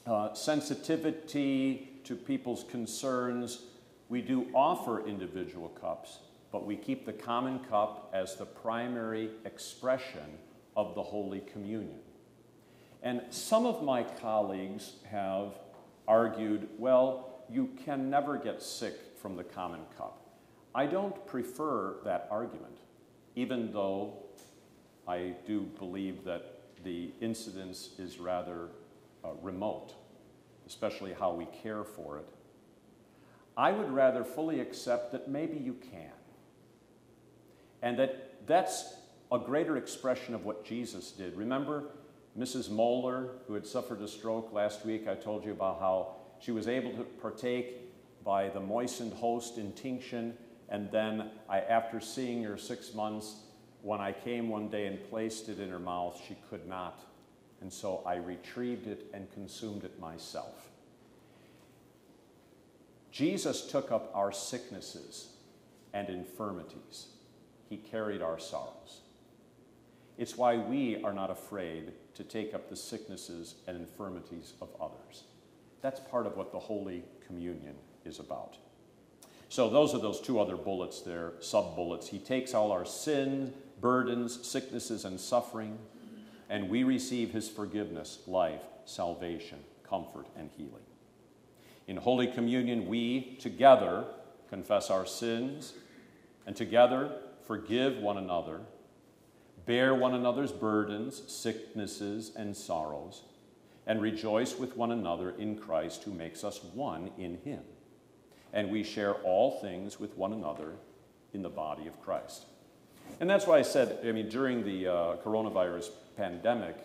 [0.07, 3.65] uh, sensitivity to people's concerns,
[4.09, 10.39] we do offer individual cups, but we keep the common cup as the primary expression
[10.75, 11.99] of the Holy Communion.
[13.03, 15.53] And some of my colleagues have
[16.07, 20.31] argued well, you can never get sick from the common cup.
[20.75, 22.79] I don't prefer that argument,
[23.37, 24.15] even though
[25.07, 28.69] I do believe that the incidence is rather
[29.23, 29.93] uh, remote,
[30.69, 32.29] especially how we care for it.
[33.57, 36.13] I would rather fully accept that maybe you can.
[37.83, 38.95] And that that's
[39.33, 41.37] a greater expression of what Jesus did.
[41.37, 41.85] Remember
[42.39, 42.71] Mrs.
[42.71, 45.09] Moeller, who had suffered a stroke last week?
[45.09, 50.35] I told you about how she was able to partake by the moistened host intinction
[50.69, 53.37] and then I, after seeing her six months,
[53.83, 57.01] when I came one day and placed it in her mouth, she could not.
[57.61, 60.69] And so I retrieved it and consumed it myself.
[63.11, 65.31] Jesus took up our sicknesses
[65.93, 67.09] and infirmities.
[67.69, 69.01] He carried our sorrows.
[70.19, 75.25] It's why we are not afraid to take up the sicknesses and infirmities of others.
[75.81, 78.57] That's part of what the Holy Communion is about.
[79.49, 82.09] So those are those two other bullets there, sub bullets.
[82.09, 85.79] He takes all our sin, burdens, sicknesses, and suffering,
[86.49, 90.85] and we receive his forgiveness, life, salvation, comfort, and healing.
[91.87, 94.05] In Holy Communion, we together
[94.49, 95.75] confess our sins
[96.47, 97.13] and together
[97.47, 98.61] forgive one another,
[99.67, 103.23] bear one another's burdens, sicknesses, and sorrows,
[103.87, 107.63] and rejoice with one another in Christ who makes us one in him
[108.53, 110.75] and we share all things with one another
[111.33, 112.47] in the body of Christ.
[113.21, 116.77] And that's why I said, I mean, during the uh, coronavirus pandemic,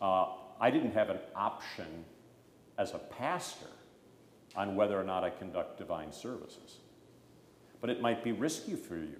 [0.00, 0.26] uh,
[0.60, 2.04] I didn't have an option
[2.78, 3.66] as a pastor
[4.56, 6.78] on whether or not I conduct divine services.
[7.80, 9.16] But it might be risky for you.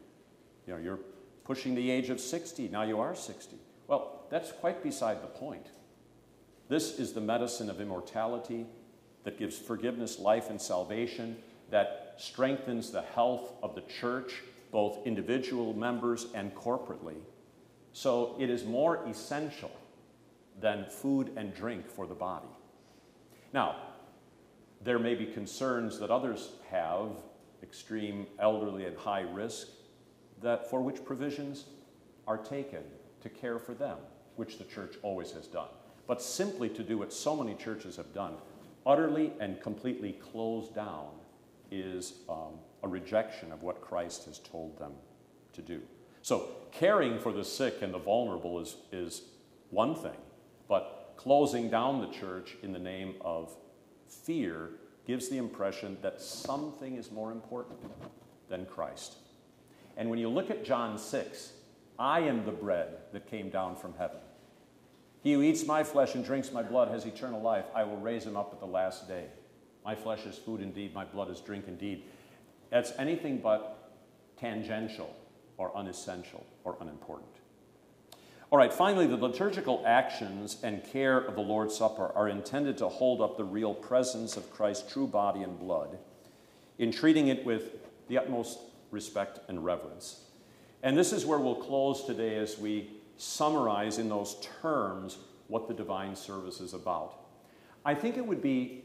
[0.66, 1.00] You know, you're
[1.44, 3.56] pushing the age of 60, now you are 60.
[3.86, 5.66] Well, that's quite beside the point.
[6.68, 8.66] This is the medicine of immortality
[9.24, 11.36] that gives forgiveness, life, and salvation
[11.70, 17.16] that strengthens the health of the church, both individual members and corporately.
[17.92, 19.70] So it is more essential
[20.60, 22.48] than food and drink for the body.
[23.52, 23.76] Now,
[24.82, 27.10] there may be concerns that others have,
[27.62, 29.68] extreme elderly and high risk,
[30.42, 31.64] that for which provisions
[32.26, 32.82] are taken
[33.20, 33.96] to care for them,
[34.36, 35.68] which the church always has done.
[36.06, 38.34] But simply to do what so many churches have done,
[38.86, 41.08] utterly and completely close down
[41.70, 44.92] is um, a rejection of what Christ has told them
[45.52, 45.80] to do.
[46.22, 49.22] So, caring for the sick and the vulnerable is, is
[49.70, 50.16] one thing,
[50.68, 53.54] but closing down the church in the name of
[54.06, 54.70] fear
[55.06, 57.78] gives the impression that something is more important
[58.48, 59.16] than Christ.
[59.96, 61.52] And when you look at John 6,
[61.98, 64.18] I am the bread that came down from heaven.
[65.22, 67.64] He who eats my flesh and drinks my blood has eternal life.
[67.74, 69.24] I will raise him up at the last day.
[69.84, 72.04] My flesh is food indeed, my blood is drink indeed.
[72.70, 73.92] That's anything but
[74.38, 75.14] tangential
[75.56, 77.28] or unessential or unimportant.
[78.50, 82.88] All right, finally, the liturgical actions and care of the Lord's Supper are intended to
[82.88, 85.98] hold up the real presence of Christ's true body and blood
[86.78, 87.76] in treating it with
[88.08, 88.58] the utmost
[88.90, 90.22] respect and reverence.
[90.82, 95.74] And this is where we'll close today as we summarize in those terms what the
[95.74, 97.26] divine service is about.
[97.84, 98.84] I think it would be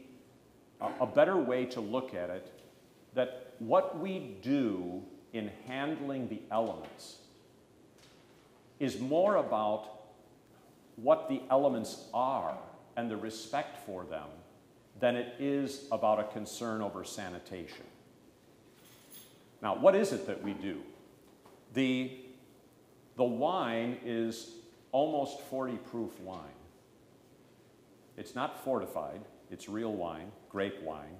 [0.80, 2.52] a, better way to look at it
[3.14, 5.02] that what we do
[5.32, 7.16] in handling the elements
[8.78, 9.88] is more about
[10.96, 12.58] what the elements are
[12.96, 14.28] and the respect for them
[15.00, 17.84] than it is about a concern over sanitation.
[19.62, 20.80] Now, what is it that we do?
[21.72, 22.18] The,
[23.16, 24.50] the wine is
[24.92, 26.38] almost 40 proof wine.
[28.16, 31.16] It's not fortified, it's real wine, grape wine,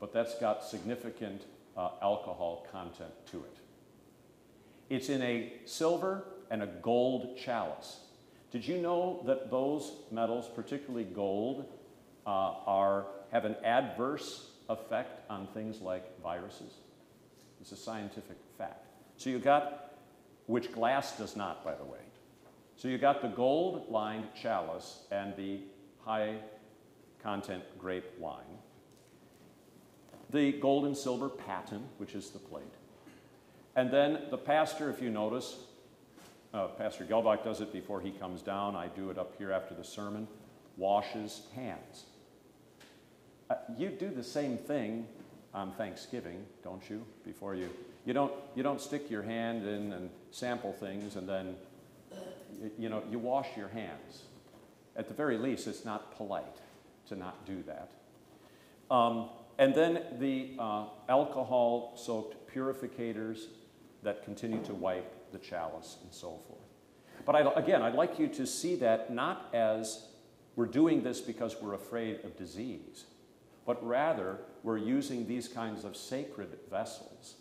[0.00, 1.42] but that's got significant
[1.76, 3.56] uh, alcohol content to it.
[4.90, 8.00] It's in a silver and a gold chalice.
[8.50, 11.66] Did you know that those metals, particularly gold,
[12.26, 16.74] uh, are, have an adverse effect on things like viruses?
[17.60, 18.86] It's a scientific fact.
[19.16, 19.94] So you got,
[20.46, 21.98] which glass does not, by the way.
[22.76, 25.60] So you got the gold lined chalice and the
[26.04, 26.36] high
[27.22, 28.58] content grape wine.
[30.30, 32.64] The gold and silver paten, which is the plate.
[33.76, 35.56] And then the pastor, if you notice,
[36.52, 38.76] uh, Pastor Gelbach does it before he comes down.
[38.76, 40.28] I do it up here after the sermon.
[40.76, 42.04] Washes hands.
[43.50, 45.06] Uh, you do the same thing
[45.52, 47.04] on Thanksgiving, don't you?
[47.24, 47.68] Before you,
[48.06, 51.56] you don't, you don't stick your hand in and sample things and then,
[52.78, 54.22] you, know, you wash your hands.
[54.96, 56.60] At the very least, it's not polite
[57.08, 57.90] to not do that.
[58.94, 59.28] Um,
[59.58, 63.46] and then the uh, alcohol soaked purificators
[64.02, 66.60] that continue to wipe the chalice and so forth.
[67.24, 70.08] But I, again, I'd like you to see that not as
[70.56, 73.04] we're doing this because we're afraid of disease,
[73.66, 77.36] but rather we're using these kinds of sacred vessels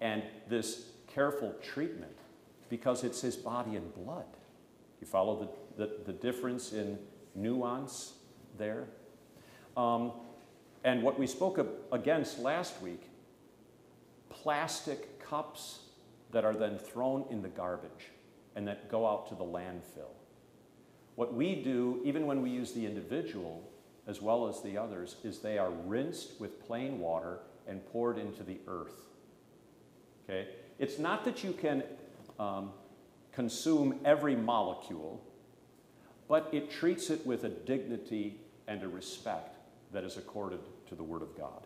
[0.00, 2.16] and this careful treatment
[2.68, 4.26] because it's his body and blood.
[5.00, 6.98] You follow the, the, the difference in
[7.34, 8.14] nuance
[8.58, 8.86] there?
[9.76, 10.12] Um,
[10.84, 13.08] and what we spoke of against last week
[14.30, 15.80] plastic cups
[16.32, 18.10] that are then thrown in the garbage
[18.56, 20.14] and that go out to the landfill.
[21.14, 23.62] What we do, even when we use the individual
[24.06, 28.42] as well as the others, is they are rinsed with plain water and poured into
[28.42, 29.08] the earth.
[30.24, 30.48] Okay?
[30.78, 31.84] It's not that you can
[32.40, 32.70] um,
[33.32, 35.22] consume every molecule,
[36.28, 39.56] but it treats it with a dignity and a respect
[39.92, 40.60] that is accorded
[40.92, 41.62] to the Word of God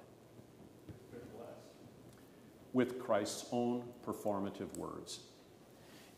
[2.72, 5.20] with Christ's own performative words.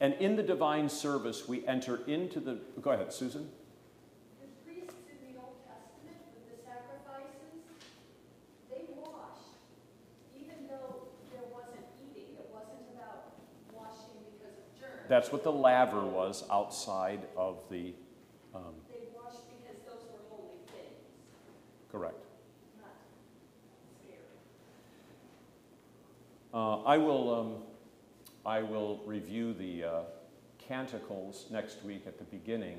[0.01, 2.59] And in the divine service, we enter into the.
[2.83, 3.49] Go ahead, Susan.
[4.41, 7.65] The priests in the Old Testament with the sacrifices,
[8.71, 9.57] they washed,
[10.37, 12.37] even though there wasn't eating.
[12.39, 13.33] It wasn't about
[13.73, 15.09] washing because of germs.
[15.09, 17.95] That's what the laver was outside of the.
[18.55, 21.03] Um, They washed because those were holy things,
[21.91, 22.23] correct.
[22.81, 22.95] not
[24.03, 24.19] scary.
[26.53, 27.35] Uh, I will.
[27.35, 27.63] Um,
[28.47, 30.01] I will review the uh,
[30.59, 32.79] canticles next week at the beginning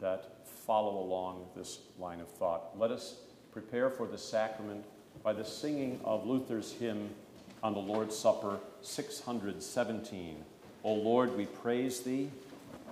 [0.00, 2.78] that follow along this line of thought.
[2.78, 3.16] Let us
[3.50, 4.84] prepare for the sacrament
[5.24, 7.10] by the singing of Luther's hymn
[7.64, 10.36] on the Lord's Supper 617.
[10.84, 12.30] O Lord, we praise thee,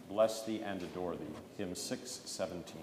[0.09, 1.35] bless thee, and adore thee.
[1.59, 2.83] Hymn 617.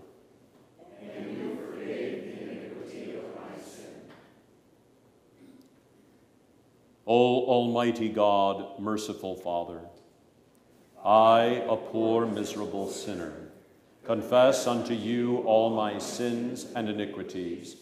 [7.13, 9.81] O Almighty God, merciful Father,
[11.03, 13.33] I, a poor, miserable sinner,
[14.05, 17.75] confess unto you all my sins and iniquities,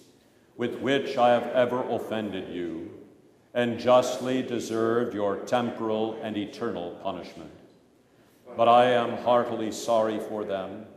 [0.58, 2.90] with which I have ever offended you,
[3.54, 7.52] and justly deserved your temporal and eternal punishment.
[8.58, 10.88] But I am heartily sorry for them,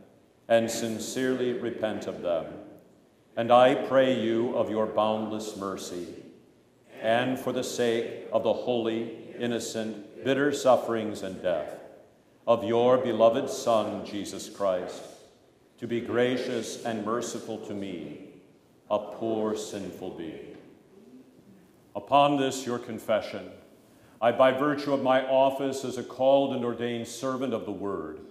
[0.47, 2.47] and sincerely repent of them.
[3.37, 6.22] And I pray you of your boundless mercy,
[7.03, 11.81] and for the sake of the holy, innocent, bitter sufferings and death
[12.47, 15.03] of your beloved Son, Jesus Christ,
[15.79, 18.29] to be gracious and merciful to me,
[18.89, 20.55] a poor sinful being.
[21.93, 23.49] Upon this, your confession,
[24.21, 28.21] I, by virtue of my office as a called and ordained servant of the Word,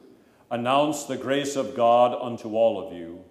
[0.51, 3.23] announce the grace of God unto all of you,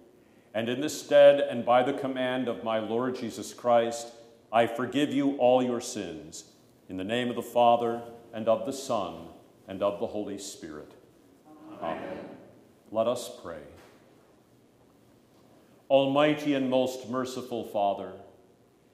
[0.54, 4.08] and in the stead and by the command of my Lord Jesus Christ,
[4.52, 6.44] I forgive you all your sins,
[6.88, 8.02] in the name of the Father,
[8.34, 9.28] and of the Son,
[9.66, 10.92] and of the Holy Spirit.
[11.80, 11.96] Amen.
[12.02, 12.18] Amen.
[12.90, 13.62] Let us pray.
[15.88, 18.12] Almighty and most merciful Father,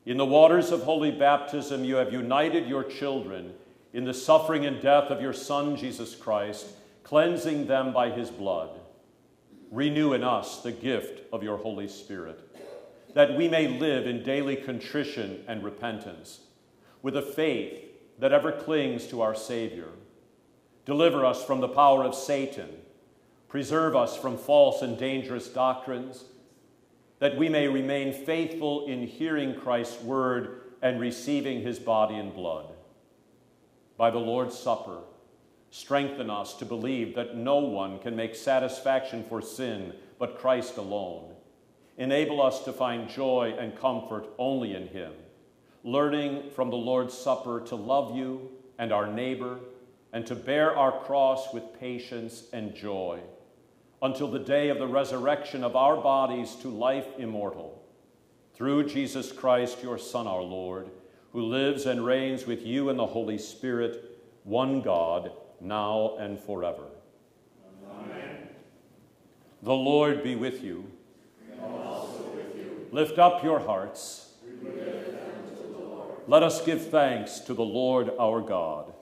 [0.07, 3.53] in the waters of holy baptism, you have united your children
[3.93, 6.67] in the suffering and death of your Son, Jesus Christ,
[7.03, 8.71] cleansing them by his blood.
[9.71, 12.48] Renew in us the gift of your Holy Spirit,
[13.19, 16.43] that we may live in daily contrition and repentance,
[17.03, 17.85] with a faith
[18.21, 19.89] that ever clings to our Savior.
[20.85, 22.69] Deliver us from the power of Satan.
[23.49, 26.27] Preserve us from false and dangerous doctrines
[27.19, 32.67] that we may remain faithful in hearing Christ's word and receiving his body and blood.
[33.97, 35.01] By the Lord's Supper,
[35.73, 41.35] strengthen us to believe that no one can make satisfaction for sin but Christ alone.
[41.99, 45.13] Enable us to find joy and comfort only in him,
[45.85, 49.59] learning from the Lord's Supper to love you and our neighbor
[50.13, 53.21] and to bear our cross with patience and joy
[54.01, 57.83] until the day of the resurrection of our bodies to life immortal.
[58.55, 60.91] Through Jesus Christ, your Son, our Lord,
[61.33, 66.85] who lives and reigns with you in the Holy Spirit, one God, now and forever.
[67.91, 68.49] Amen.
[69.63, 70.85] The Lord be with you.
[70.85, 71.48] And also with you.
[72.91, 74.33] Lift up your hearts.
[76.27, 78.93] Let us give thanks to the Lord our God.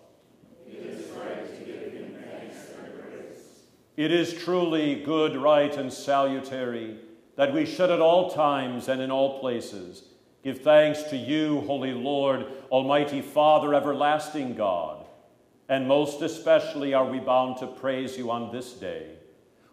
[3.96, 6.98] It is truly good, right, and salutary
[7.36, 10.02] that we should at all times and in all places
[10.44, 15.06] give thanks to you, Holy Lord, Almighty Father, everlasting God.
[15.68, 19.16] And most especially are we bound to praise you on this day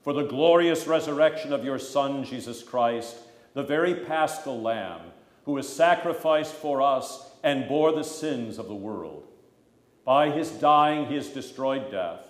[0.04, 3.16] for the glorious resurrection of your Son, Jesus Christ,
[3.54, 5.02] the very paschal Lamb,
[5.46, 9.28] who was sacrificed for us and bore the sins of the world.
[10.06, 12.30] By his dying, he has destroyed death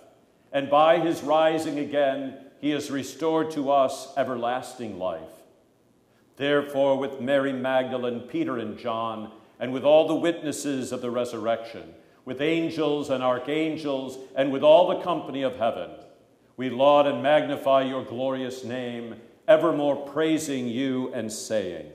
[0.54, 5.20] and by his rising again, he has restored to us everlasting life.
[6.36, 11.92] Therefore, with Mary Magdalene, Peter, and John, and with all the witnesses of the resurrection,
[12.24, 15.90] with angels and archangels, and with all the company of heaven,
[16.56, 19.16] we laud and magnify your glorious name,
[19.48, 21.90] evermore praising you and saying,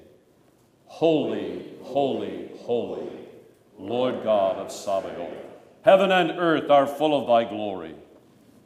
[0.85, 3.09] Holy, holy, holy,
[3.77, 5.45] Lord God of Sabaoth.
[5.83, 7.95] Heaven and earth are full of thy glory.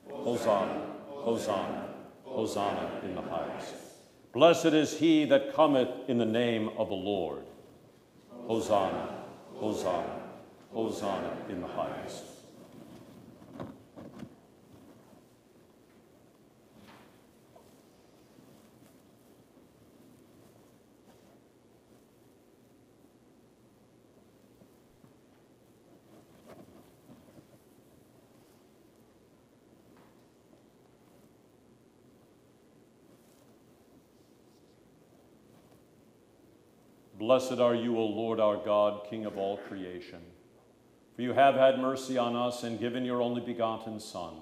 [0.10, 1.90] Hosanna, Hosanna,
[2.24, 3.76] Hosanna in the highest.
[4.34, 7.44] Blessed is he that cometh in the name of the Lord.
[8.48, 9.10] Hosanna,
[9.56, 10.22] Hosanna,
[10.74, 12.33] Hosanna in the highest.
[37.24, 40.20] Blessed are you, O Lord our God, King of all creation.
[41.16, 44.34] For you have had mercy on us and given your only begotten Son,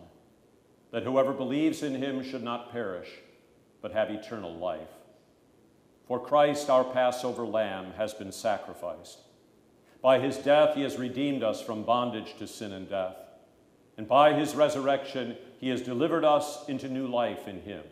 [0.90, 3.08] that whoever believes in him should not perish,
[3.84, 4.90] but have eternal life.
[6.08, 9.20] For Christ, our Passover lamb, has been sacrificed.
[10.02, 13.16] By his death, he has redeemed us from bondage to sin and death.
[13.95, 17.84] And by his resurrection, he has delivered us into new life in him.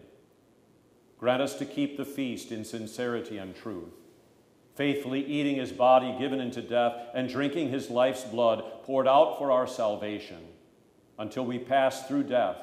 [1.19, 3.93] Grant us to keep the feast in sincerity and truth,
[4.79, 9.51] faithfully eating his body given into death and drinking his life's blood poured out for
[9.51, 10.39] our salvation,
[11.17, 12.55] until we pass through death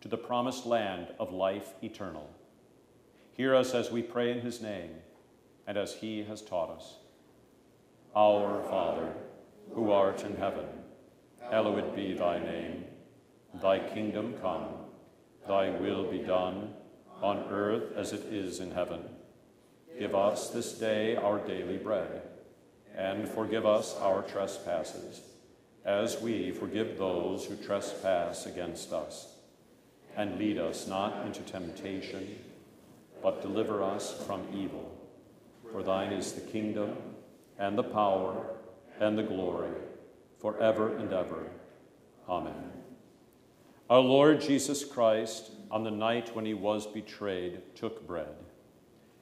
[0.00, 2.30] to the promised land of life eternal.
[3.34, 4.88] Hear us as we pray in his name
[5.66, 6.94] and as he has taught us.
[8.16, 9.12] Our Father,
[9.74, 10.64] who art in heaven,
[11.50, 12.86] hallowed be thy name.
[13.60, 14.64] Thy kingdom come,
[15.46, 16.72] thy will be done,
[17.20, 19.02] on earth as it is in heaven.
[20.00, 22.22] Give us this day our daily bread,
[22.96, 25.20] and forgive us our trespasses,
[25.84, 29.34] as we forgive those who trespass against us.
[30.16, 32.38] And lead us not into temptation,
[33.22, 34.90] but deliver us from evil.
[35.70, 36.96] For thine is the kingdom,
[37.58, 38.42] and the power,
[39.00, 39.76] and the glory,
[40.38, 41.50] forever and ever.
[42.26, 42.72] Amen.
[43.90, 48.34] Our Lord Jesus Christ, on the night when he was betrayed, took bread.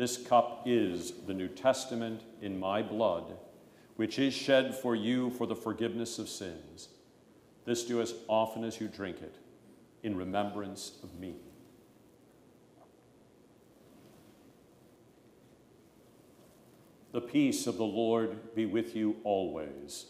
[0.00, 3.36] This cup is the New Testament in my blood,
[3.96, 6.88] which is shed for you for the forgiveness of sins.
[7.66, 9.34] This do as often as you drink it,
[10.02, 11.34] in remembrance of me.
[17.12, 20.06] The peace of the Lord be with you always.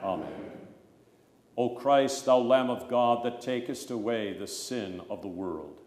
[0.00, 0.28] Amen.
[0.28, 0.52] Amen.
[1.56, 5.80] O Christ, thou Lamb of God, that takest away the sin of the world,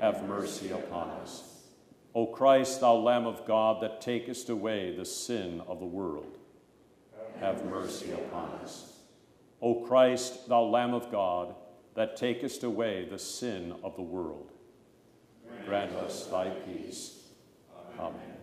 [0.00, 1.53] have mercy upon us.
[2.14, 6.38] O Christ, thou Lamb of God, that takest away the sin of the world,
[7.40, 8.98] have mercy upon us.
[9.60, 11.54] O Christ, thou Lamb of God,
[11.94, 14.50] that takest away the sin of the world,
[15.64, 17.20] grant us thy peace.
[17.98, 18.33] Amen.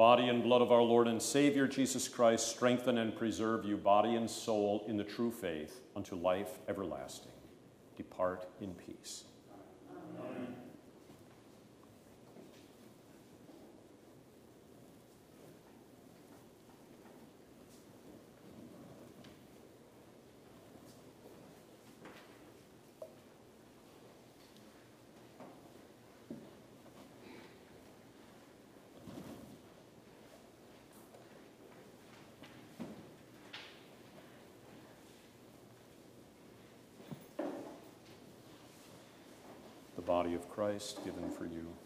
[0.00, 4.14] Body and blood of our Lord and Savior Jesus Christ strengthen and preserve you, body
[4.14, 7.32] and soul, in the true faith unto life everlasting.
[7.98, 9.24] Depart in peace.
[40.60, 41.79] Christ given for you.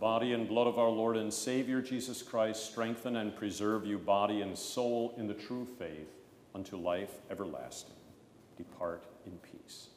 [0.00, 4.40] body and blood of our Lord and Savior Jesus Christ strengthen and preserve you, body
[4.40, 6.08] and soul, in the true faith
[6.54, 7.94] unto life everlasting.
[8.56, 9.88] Depart in peace.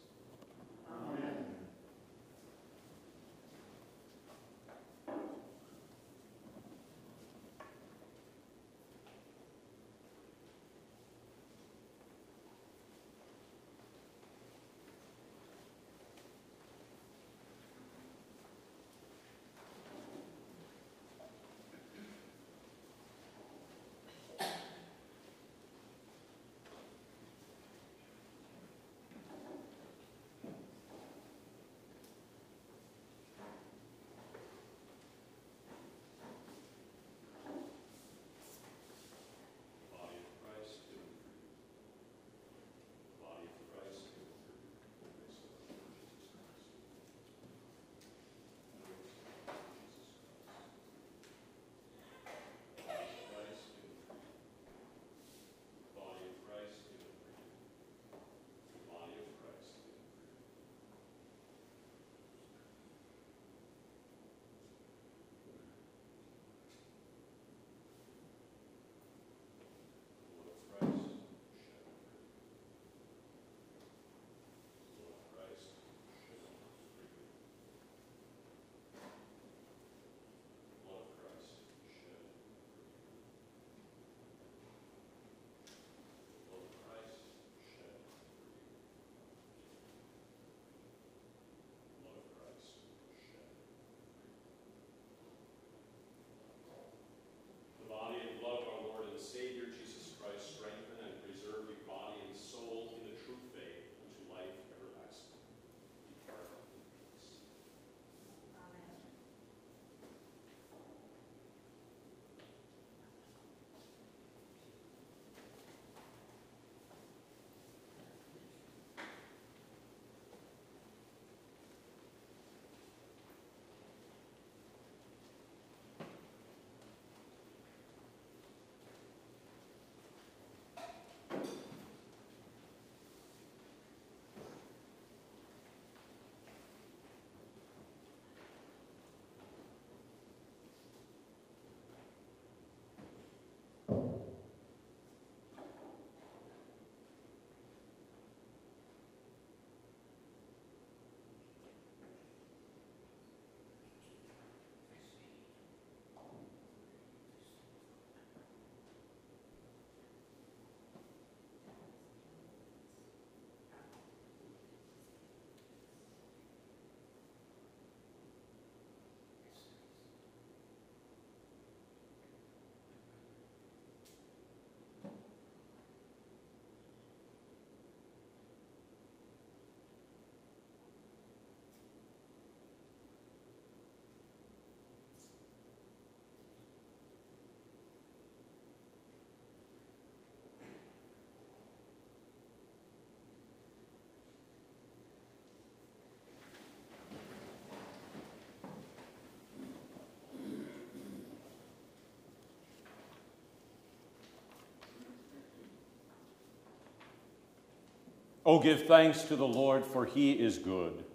[208.46, 211.06] Oh, give thanks to the Lord, for he is good,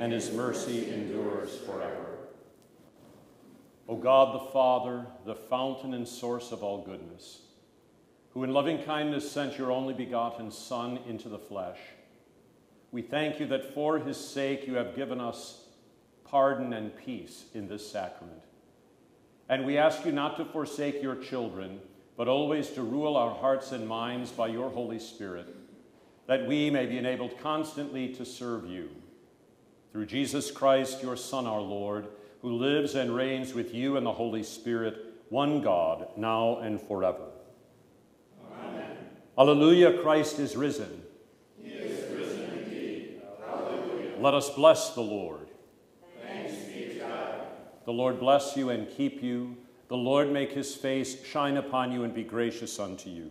[0.00, 2.18] and his mercy endures forever.
[3.88, 7.42] O God the Father, the fountain and source of all goodness,
[8.30, 11.78] who in loving kindness sent your only begotten Son into the flesh,
[12.90, 15.66] we thank you that for his sake you have given us
[16.24, 18.42] pardon and peace in this sacrament.
[19.48, 21.80] And we ask you not to forsake your children,
[22.16, 25.54] but always to rule our hearts and minds by your Holy Spirit,
[26.26, 28.90] that we may be enabled constantly to serve you.
[29.92, 32.08] Through Jesus Christ, your Son, our Lord,
[32.40, 34.96] who lives and reigns with you and the Holy Spirit,
[35.28, 37.28] one God, now and forever.
[38.58, 38.96] Amen.
[39.38, 41.02] Alleluia, Christ is risen.
[41.62, 43.22] He is risen indeed.
[43.48, 44.16] Alleluia.
[44.18, 45.48] Let us bless the Lord.
[46.26, 47.34] Thanks be to God.
[47.84, 49.56] The Lord bless you and keep you.
[49.88, 53.30] The Lord make his face shine upon you and be gracious unto you.